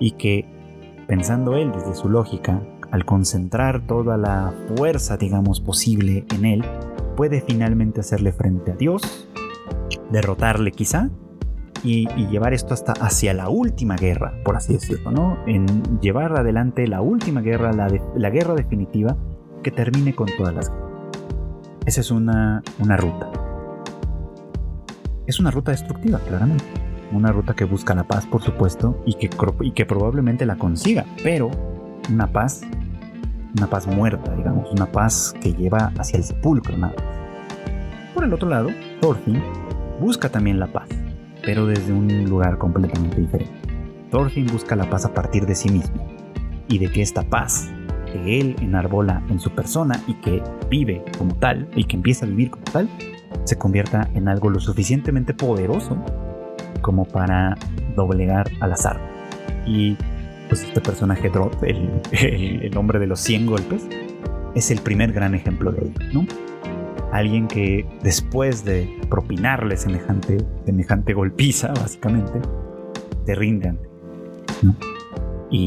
[0.00, 0.46] y que,
[1.06, 2.60] pensando él desde su lógica,
[2.90, 6.64] al concentrar toda la fuerza, digamos, posible en él,
[7.16, 9.28] puede finalmente hacerle frente a Dios,
[10.10, 11.10] derrotarle quizá,
[11.82, 15.38] y, llevar esto hasta hacia la última guerra, por así decirlo, ¿no?
[15.46, 15.66] En
[16.00, 19.16] llevar adelante la última guerra, la, la guerra definitiva,
[19.62, 20.90] que termine con todas las guerras.
[21.86, 23.30] Esa es una, una ruta.
[25.26, 26.64] Es una ruta destructiva, claramente.
[27.12, 29.30] Una ruta que busca la paz, por supuesto, y que,
[29.62, 31.50] y que probablemente la consiga, pero
[32.08, 32.62] una paz,
[33.56, 36.94] una paz muerta, digamos, una paz que lleva hacia el sepulcro nada
[38.14, 38.68] Por el otro lado,
[39.00, 39.42] Thorfinn
[40.00, 40.88] busca también la paz,
[41.44, 43.52] pero desde un lugar completamente diferente.
[44.10, 46.06] Thorfinn busca la paz a partir de sí mismo
[46.68, 47.70] y de que esta paz
[48.12, 52.28] que él enarbola en su persona y que vive como tal y que empieza a
[52.28, 52.88] vivir como tal,
[53.44, 55.96] se convierta en algo lo suficientemente poderoso
[56.80, 57.56] como para
[57.94, 59.00] doblegar al azar.
[59.66, 59.96] Y
[60.48, 63.86] pues este personaje Drop, el, hombre de los 100 golpes,
[64.54, 66.26] es el primer gran ejemplo de ello, ¿no?
[67.12, 72.40] Alguien que después de propinarle semejante, semejante golpiza, básicamente,
[73.26, 73.78] te rindan.
[75.50, 75.66] Y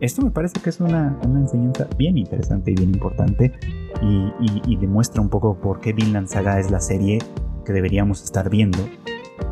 [0.00, 3.52] esto me parece que es una, enseñanza bien interesante y bien importante
[4.02, 7.18] y, demuestra un poco por qué Vinland Saga es la serie
[7.64, 8.78] que deberíamos estar viendo,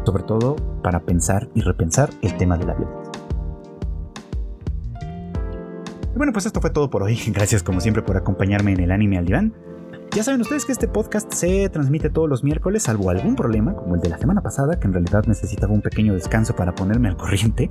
[0.04, 3.12] sobre todo para pensar y repensar el tema de la violencia.
[6.14, 7.18] bueno, pues esto fue todo por hoy.
[7.28, 9.54] Gracias como siempre por acompañarme en el anime al diván.
[10.14, 13.94] Ya saben ustedes que este podcast se transmite todos los miércoles, salvo algún problema, como
[13.94, 17.16] el de la semana pasada, que en realidad necesitaba un pequeño descanso para ponerme al
[17.16, 17.70] corriente.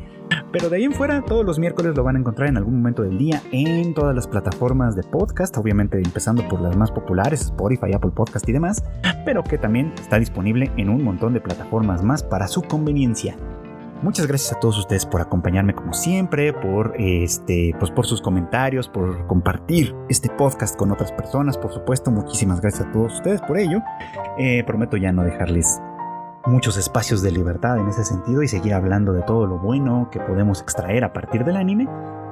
[0.52, 3.04] Pero de ahí en fuera, todos los miércoles lo van a encontrar en algún momento
[3.04, 7.94] del día en todas las plataformas de podcast, obviamente empezando por las más populares, Spotify,
[7.94, 8.84] Apple Podcast y demás,
[9.24, 13.38] pero que también está disponible en un montón de plataformas más para su conveniencia.
[14.02, 18.90] Muchas gracias a todos ustedes por acompañarme como siempre, por este, pues por sus comentarios,
[18.90, 22.10] por compartir este podcast con otras personas, por supuesto.
[22.10, 23.80] Muchísimas gracias a todos ustedes por ello.
[24.40, 25.80] Eh, prometo ya no dejarles
[26.48, 30.20] muchos espacios de libertad en ese sentido y seguir hablando de todo lo bueno que
[30.20, 31.88] podemos extraer a partir del anime.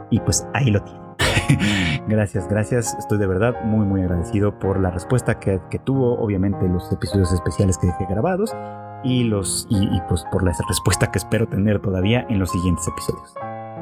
[0.10, 1.04] Y pues ahí lo tienen.
[2.08, 2.96] gracias, gracias.
[2.96, 7.32] Estoy de verdad muy, muy agradecido por la respuesta que, que tuvo, obviamente, los episodios
[7.32, 8.56] especiales que dejé grabados
[9.04, 13.34] y, los, y, pues por la respuesta que espero tener todavía en los siguientes episodios.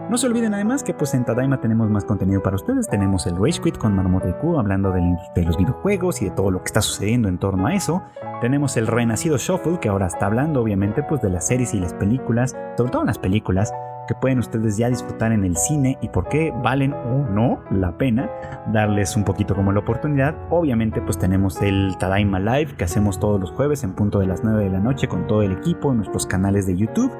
[0.10, 2.88] No se olviden además que pues en Tadaima tenemos más contenido para ustedes.
[2.88, 5.02] Tenemos el Rage Quit con Marmoto Q hablando de,
[5.36, 8.02] de los videojuegos y de todo lo que está sucediendo en torno a eso.
[8.40, 11.94] Tenemos el Renacido Shuffle que ahora está hablando obviamente pues de las series y las
[11.94, 13.74] películas, sobre todo las películas
[14.08, 17.96] que pueden ustedes ya disfrutar en el cine y por qué valen o no la
[17.98, 18.30] pena
[18.72, 20.36] darles un poquito como la oportunidad.
[20.50, 24.44] Obviamente pues tenemos el Tadaima Live que hacemos todos los jueves en punto de las
[24.44, 27.12] 9 de la noche con todo el equipo en nuestros canales de YouTube,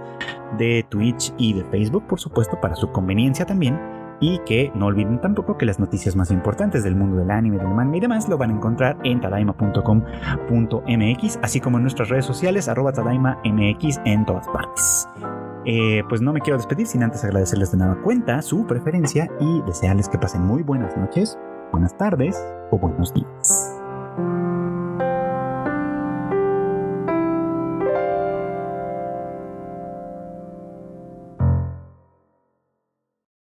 [0.58, 3.80] de Twitch y de Facebook por supuesto para su conveniencia también.
[4.20, 7.68] Y que no olviden tampoco que las noticias más importantes del mundo del anime, del
[7.68, 12.68] manga y demás lo van a encontrar en tadaima.com.mx, así como en nuestras redes sociales,
[12.68, 15.08] arroba tadaimamx en todas partes.
[15.70, 19.62] Eh, pues no me quiero despedir sin antes agradecerles de nueva cuenta su preferencia y
[19.64, 21.38] desearles que pasen muy buenas noches,
[21.74, 22.42] buenas tardes
[22.72, 23.77] o buenos días.